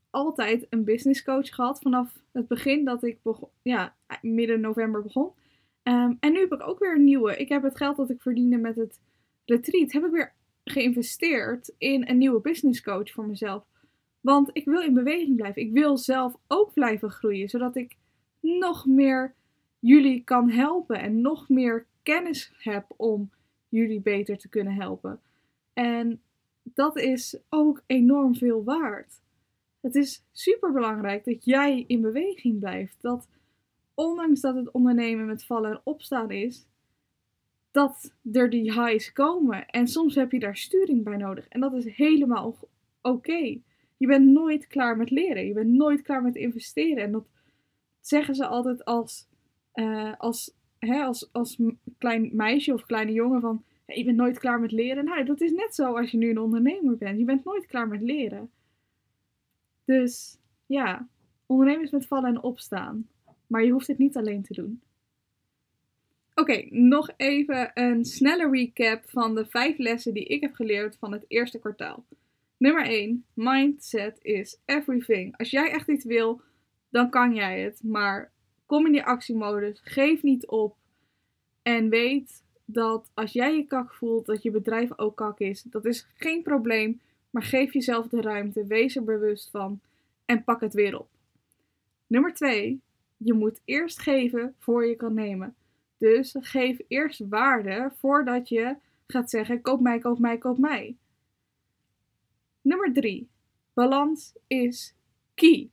altijd 0.10 0.68
een 0.70 0.84
business 0.84 1.24
coach 1.24 1.50
gehad 1.50 1.80
vanaf 1.80 2.20
het 2.32 2.48
begin 2.48 2.86
dat 2.86 3.04
ik 3.04 3.22
begon, 3.22 3.50
ja, 3.62 3.96
midden 4.22 4.60
november 4.60 5.02
begon. 5.02 5.32
Ehm, 5.88 6.14
en 6.20 6.32
nu 6.32 6.40
heb 6.40 6.54
ik 6.54 6.68
ook 6.68 6.80
weer 6.80 6.96
een 6.96 7.04
nieuwe. 7.04 7.38
Ik 7.38 7.50
heb 7.50 7.64
het 7.64 7.78
geld 7.78 7.98
dat 7.98 8.10
ik 8.10 8.22
verdiende 8.22 8.58
met 8.58 8.76
het 8.76 9.00
retreat, 9.46 9.92
heb 9.92 10.04
ik 10.04 10.12
weer 10.12 10.34
geïnvesteerd 10.64 11.74
in 11.78 12.10
een 12.10 12.18
nieuwe 12.18 12.42
business 12.42 12.82
coach 12.82 13.12
voor 13.12 13.28
mezelf. 13.28 13.64
Want 14.22 14.50
ik 14.54 14.66
wil 14.66 14.82
in 14.82 14.94
beweging 14.94 15.36
blijven. 15.36 15.62
Ik 15.62 15.72
wil 15.72 15.98
zelf 15.98 16.36
ook 16.48 16.74
blijven 16.74 17.10
groeien, 17.10 17.50
zodat 17.50 17.76
ik 17.76 17.96
nog 18.40 18.86
meer 18.86 19.34
jullie 19.80 20.24
kan 20.24 20.50
helpen 20.50 21.00
en 21.00 21.22
nog 21.22 21.50
meer 21.50 21.86
kennis 22.04 22.54
heb 22.58 22.86
om 22.98 23.32
jullie 23.70 24.02
beter 24.02 24.38
te 24.38 24.50
kunnen 24.50 24.74
helpen. 24.74 25.20
En 25.74 26.22
dat 26.64 26.98
is 26.98 27.40
ook 27.50 27.84
enorm 27.86 28.36
veel 28.36 28.64
waard. 28.64 29.22
Het 29.82 29.96
is 29.96 30.24
super 30.32 30.72
belangrijk 30.72 31.26
dat 31.26 31.46
jij 31.46 31.84
in 31.88 32.02
beweging 32.02 32.60
blijft. 32.60 32.96
Dat 33.02 33.28
ondanks 33.98 34.42
dat 34.42 34.56
het 34.56 34.72
ondernemen 34.72 35.26
met 35.26 35.46
vallen 35.46 35.72
en 35.72 35.82
opstaan 35.84 36.32
is, 36.32 36.68
dat 37.72 38.14
er 38.32 38.50
die 38.50 38.74
highs 38.74 39.12
komen. 39.12 39.66
En 39.68 39.88
soms 39.88 40.16
heb 40.16 40.32
je 40.32 40.40
daar 40.40 40.58
sturing 40.58 41.04
bij 41.04 41.18
nodig. 41.18 41.48
En 41.48 41.60
dat 41.60 41.74
is 41.74 41.86
helemaal 41.86 42.58
oké. 43.02 43.60
Je 43.98 44.08
bent 44.08 44.28
nooit 44.28 44.68
klaar 44.68 44.98
met 44.98 45.10
leren. 45.10 45.46
Je 45.46 45.54
bent 45.54 45.70
nooit 45.70 46.02
klaar 46.02 46.22
met 46.22 46.36
investeren. 46.36 47.04
En 47.04 47.12
dat 47.12 47.28
zeggen 48.00 48.36
ze 48.36 48.48
altijd 48.48 48.86
als, 48.86 49.28
uh, 49.74 50.14
als, 50.18 50.54
hè, 50.80 51.04
als, 51.04 51.30
als 51.32 51.62
klein 51.98 52.30
meisje 52.34 52.74
of 52.74 52.86
kleine 52.86 53.12
jongen 53.12 53.42
van 53.42 53.64
je 53.86 54.04
bent 54.04 54.18
nooit 54.18 54.40
klaar 54.40 54.60
met 54.60 54.72
leren. 54.72 55.06
Nou, 55.06 55.26
dat 55.26 55.42
is 55.42 55.52
net 55.52 55.76
zo 55.76 55.98
als 55.98 56.12
je 56.12 56.18
nu 56.18 56.30
een 56.30 56.40
ondernemer 56.40 56.98
bent. 56.98 57.20
Je 57.20 57.26
bent 57.26 57.44
nooit 57.44 57.66
klaar 57.66 57.88
met 57.88 58.02
leren. 58.02 58.52
Dus 59.86 60.38
ja, 60.66 61.08
ondernemen 61.46 61.84
is 61.84 61.92
met 61.92 62.08
vallen 62.08 62.30
en 62.30 62.44
opstaan. 62.44 63.08
Maar 63.48 63.64
je 63.64 63.72
hoeft 63.72 63.88
het 63.88 63.98
niet 63.98 64.18
alleen 64.18 64.44
te 64.44 64.54
doen. 64.54 64.82
Oké, 66.36 66.66
nog 66.70 67.10
even 67.18 67.72
een 67.74 68.06
snelle 68.06 68.50
recap 68.50 69.10
van 69.10 69.36
de 69.36 69.46
vijf 69.46 69.78
lessen 69.78 70.14
die 70.14 70.26
ik 70.26 70.42
heb 70.42 70.54
geleerd 70.54 70.98
van 70.98 71.12
het 71.12 71.26
eerste 71.28 71.60
kwartaal. 71.60 72.06
Nummer 72.58 72.86
1. 72.86 73.26
Mindset 73.34 74.20
is 74.22 74.60
everything. 74.66 75.38
Als 75.38 75.50
jij 75.50 75.72
echt 75.72 75.88
iets 75.88 76.06
wil, 76.06 76.42
dan 76.90 77.10
kan 77.10 77.34
jij 77.34 77.62
het. 77.62 77.84
Maar 77.84 78.32
kom 78.66 78.86
in 78.86 78.92
die 78.92 79.04
actiemodus. 79.04 79.80
Geef 79.84 80.24
niet 80.24 80.48
op. 80.48 80.76
En 81.62 81.90
weet 81.90 82.44
dat 82.66 83.12
als 83.14 83.34
jij 83.34 83.56
je 83.56 83.66
kak 83.66 83.94
voelt, 83.94 84.26
dat 84.26 84.44
je 84.44 84.52
bedrijf 84.52 84.98
ook 84.98 85.16
kak 85.16 85.40
is. 85.40 85.62
Dat 85.62 85.86
is 85.86 86.08
geen 86.16 86.42
probleem. 86.42 87.02
Maar 87.30 87.44
geef 87.44 87.74
jezelf 87.74 88.08
de 88.08 88.22
ruimte. 88.22 88.66
Wees 88.66 88.96
er 88.96 89.04
bewust 89.04 89.50
van. 89.50 89.80
En 90.26 90.44
pak 90.44 90.62
het 90.62 90.74
weer 90.74 91.00
op. 91.00 91.10
Nummer 92.08 92.34
2. 92.34 92.82
Je 93.18 93.34
moet 93.34 93.62
eerst 93.66 94.00
geven 94.00 94.56
voor 94.60 94.86
je 94.86 94.96
kan 94.96 95.14
nemen. 95.14 95.56
Dus 95.98 96.36
geef 96.40 96.80
eerst 96.88 97.28
waarde 97.30 97.92
voordat 97.96 98.50
je 98.50 98.76
gaat 99.08 99.30
zeggen: 99.30 99.62
koop 99.62 99.82
mij, 99.82 100.00
koop 100.00 100.20
mij, 100.20 100.38
koop 100.38 100.58
mij. 100.58 100.96
Nummer 102.62 102.94
3. 102.94 103.30
Balans 103.74 104.34
is 104.48 104.96
key. 105.34 105.70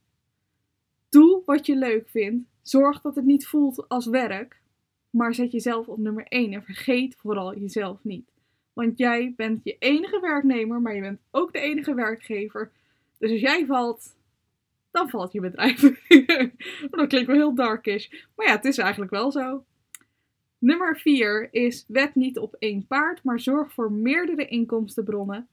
Doe 1.09 1.43
wat 1.47 1.67
je 1.67 1.77
leuk 1.77 2.09
vindt. 2.09 2.49
Zorg 2.63 3.01
dat 3.01 3.15
het 3.15 3.25
niet 3.25 3.47
voelt 3.47 3.89
als 3.89 4.07
werk. 4.07 4.63
Maar 5.11 5.35
zet 5.35 5.53
jezelf 5.53 5.89
op 5.89 5.99
nummer 5.99 6.27
1 6.27 6.53
en 6.53 6.63
vergeet 6.63 7.17
vooral 7.17 7.59
jezelf 7.59 7.99
niet. 8.05 8.33
Want 8.73 8.99
jij 8.99 9.33
bent 9.37 9.65
je 9.65 9.77
enige 9.79 10.21
werknemer, 10.21 10.81
maar 10.81 10.95
je 10.95 11.01
bent 11.01 11.21
ook 11.31 11.53
de 11.53 11.59
enige 11.59 11.95
werkgever. 11.95 12.73
Dus 13.19 13.31
als 13.31 13.41
jij 13.41 13.67
valt, 13.67 14.17
dan 14.95 15.09
valt 15.09 15.33
je 15.33 15.41
bedrijf. 15.41 15.81
dat 16.91 17.09
klinkt 17.09 17.27
wel 17.27 17.37
heel 17.37 17.55
darkish. 17.55 18.09
Maar 18.37 18.47
ja, 18.47 18.53
het 18.53 18.65
is 18.65 18.79
eigenlijk 18.79 19.11
wel 19.11 19.33
zo. 19.33 19.65
Nummer 20.59 20.99
4 20.99 21.49
is 21.51 21.85
wet 21.89 22.15
niet 22.15 22.39
op 22.39 22.57
één 22.59 22.87
paard, 22.87 23.23
maar 23.23 23.41
zorg 23.41 23.73
voor 23.73 23.93
meerdere 23.93 24.47
inkomstenbronnen. 24.47 25.49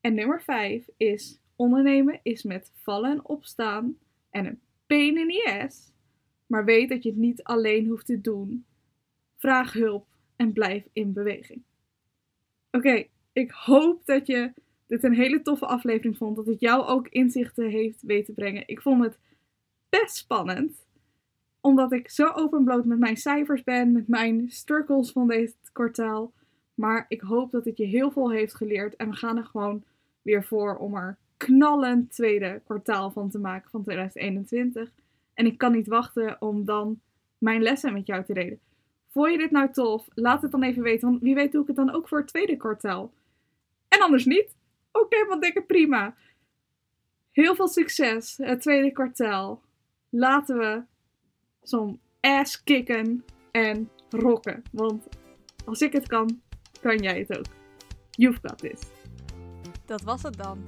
En 0.00 0.14
nummer 0.14 0.42
5 0.42 0.88
is 0.96 1.40
ondernemen 1.56 2.20
is 2.22 2.42
met 2.42 2.72
vallen 2.74 3.10
en 3.10 3.24
opstaan 3.24 3.96
en 4.30 4.46
een 4.46 4.60
pain 4.86 5.18
in 5.18 5.28
the 5.28 5.60
ass. 5.62 5.92
Maar 6.46 6.64
weet 6.64 6.88
dat 6.88 7.02
je 7.02 7.08
het 7.08 7.18
niet 7.18 7.42
alleen 7.42 7.86
hoeft 7.86 8.06
te 8.06 8.20
doen. 8.20 8.64
Vraag 9.36 9.72
hulp 9.72 10.06
en 10.36 10.52
blijf 10.52 10.88
in 10.92 11.12
beweging. 11.12 11.62
Oké, 12.70 13.06
ik 13.32 13.50
hoop 13.50 14.06
dat 14.06 14.26
je 14.26 14.52
dit 14.92 15.04
een 15.04 15.14
hele 15.14 15.42
toffe 15.42 15.66
aflevering 15.66 16.16
vond. 16.16 16.36
Dat 16.36 16.46
het 16.46 16.60
jou 16.60 16.86
ook 16.86 17.08
inzichten 17.08 17.70
heeft 17.70 18.02
weten 18.02 18.34
brengen. 18.34 18.62
Ik 18.66 18.80
vond 18.80 19.04
het 19.04 19.18
best 19.88 20.16
spannend. 20.16 20.86
Omdat 21.60 21.92
ik 21.92 22.10
zo 22.10 22.32
openbloot 22.32 22.84
met 22.84 22.98
mijn 22.98 23.16
cijfers 23.16 23.64
ben. 23.64 23.92
Met 23.92 24.08
mijn 24.08 24.50
struggles 24.50 25.12
van 25.12 25.28
dit 25.28 25.56
kwartaal. 25.72 26.32
Maar 26.74 27.04
ik 27.08 27.20
hoop 27.20 27.50
dat 27.50 27.64
het 27.64 27.76
je 27.76 27.84
heel 27.84 28.10
veel 28.10 28.30
heeft 28.30 28.54
geleerd. 28.54 28.96
En 28.96 29.10
we 29.10 29.16
gaan 29.16 29.36
er 29.36 29.44
gewoon 29.44 29.84
weer 30.22 30.44
voor 30.44 30.76
om 30.76 30.96
er 30.96 31.18
knallend 31.36 32.10
tweede 32.10 32.60
kwartaal 32.64 33.10
van 33.10 33.30
te 33.30 33.38
maken 33.38 33.70
van 33.70 33.82
2021. 33.82 34.92
En 35.34 35.46
ik 35.46 35.58
kan 35.58 35.72
niet 35.72 35.86
wachten 35.86 36.36
om 36.40 36.64
dan 36.64 37.00
mijn 37.38 37.62
lessen 37.62 37.92
met 37.92 38.06
jou 38.06 38.24
te 38.24 38.32
delen. 38.32 38.60
Vond 39.08 39.30
je 39.30 39.38
dit 39.38 39.50
nou 39.50 39.72
tof? 39.72 40.06
Laat 40.14 40.42
het 40.42 40.50
dan 40.50 40.62
even 40.62 40.82
weten, 40.82 41.08
want 41.08 41.22
wie 41.22 41.34
weet 41.34 41.52
doe 41.52 41.60
ik 41.60 41.66
het 41.66 41.76
dan 41.76 41.92
ook 41.92 42.08
voor 42.08 42.18
het 42.18 42.28
tweede 42.28 42.56
kwartaal. 42.56 43.12
En 43.88 44.00
anders 44.00 44.24
niet? 44.24 44.60
Oké, 44.92 45.04
okay, 45.04 45.26
wat 45.26 45.42
dikke 45.42 45.62
prima. 45.62 46.14
Heel 47.30 47.54
veel 47.54 47.68
succes 47.68 48.36
het 48.36 48.60
tweede 48.60 48.90
kwartaal. 48.90 49.62
Laten 50.08 50.58
we 50.58 50.82
zo'n 51.62 52.00
ass 52.20 52.62
kicken 52.62 53.24
en 53.50 53.90
rocken. 54.10 54.62
Want 54.72 55.08
als 55.64 55.80
ik 55.80 55.92
het 55.92 56.06
kan, 56.06 56.40
kan 56.80 56.96
jij 56.96 57.18
het 57.18 57.38
ook. 57.38 57.46
You've 58.10 58.38
got 58.42 58.58
this. 58.58 58.80
Dat 59.84 60.02
was 60.02 60.22
het 60.22 60.36
dan. 60.36 60.64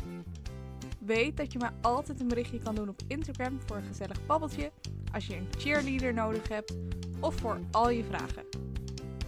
Weet 0.99 1.37
dat 1.37 1.53
je 1.53 1.59
mij 1.59 1.71
altijd 1.81 2.21
een 2.21 2.29
berichtje 2.29 2.59
kan 2.59 2.75
doen 2.75 2.89
op 2.89 3.01
Instagram 3.09 3.61
voor 3.67 3.77
een 3.77 3.83
gezellig 3.83 4.27
babbeltje, 4.27 4.73
als 5.13 5.27
je 5.27 5.37
een 5.37 5.49
cheerleader 5.59 6.15
nodig 6.15 6.49
hebt 6.49 6.77
of 7.21 7.35
voor 7.35 7.61
al 7.71 7.91
je 7.91 8.05
vragen. 8.05 8.45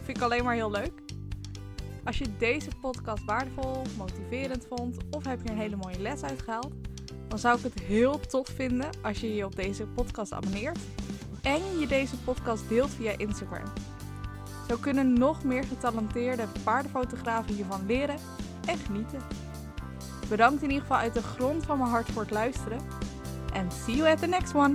Vind 0.02 0.16
ik 0.16 0.22
alleen 0.22 0.44
maar 0.44 0.54
heel 0.54 0.70
leuk. 0.70 1.05
Als 2.06 2.18
je 2.18 2.36
deze 2.38 2.70
podcast 2.80 3.24
waardevol, 3.24 3.82
motiverend 3.96 4.66
vond 4.68 4.96
of 5.10 5.24
heb 5.24 5.40
je 5.42 5.50
een 5.50 5.58
hele 5.58 5.76
mooie 5.76 5.98
les 5.98 6.22
uitgehaald, 6.22 6.72
dan 7.28 7.38
zou 7.38 7.58
ik 7.58 7.62
het 7.62 7.82
heel 7.82 8.20
tof 8.20 8.48
vinden 8.48 8.90
als 9.02 9.20
je 9.20 9.34
je 9.34 9.44
op 9.44 9.56
deze 9.56 9.86
podcast 9.86 10.32
abonneert 10.32 10.78
en 11.42 11.78
je 11.78 11.86
deze 11.86 12.16
podcast 12.16 12.68
deelt 12.68 12.90
via 12.90 13.18
Instagram. 13.18 13.72
Zo 14.68 14.76
kunnen 14.76 15.12
nog 15.12 15.44
meer 15.44 15.64
getalenteerde 15.64 16.46
paardenfotografen 16.64 17.54
hiervan 17.54 17.86
leren 17.86 18.16
en 18.66 18.78
genieten. 18.78 19.20
Bedankt 20.28 20.62
in 20.62 20.68
ieder 20.68 20.82
geval 20.82 20.98
uit 20.98 21.14
de 21.14 21.22
grond 21.22 21.64
van 21.64 21.78
mijn 21.78 21.90
hart 21.90 22.10
voor 22.10 22.22
het 22.22 22.30
luisteren. 22.30 22.80
En 23.52 23.70
see 23.72 23.96
you 23.96 24.10
at 24.10 24.18
the 24.18 24.26
next 24.26 24.54
one! 24.54 24.74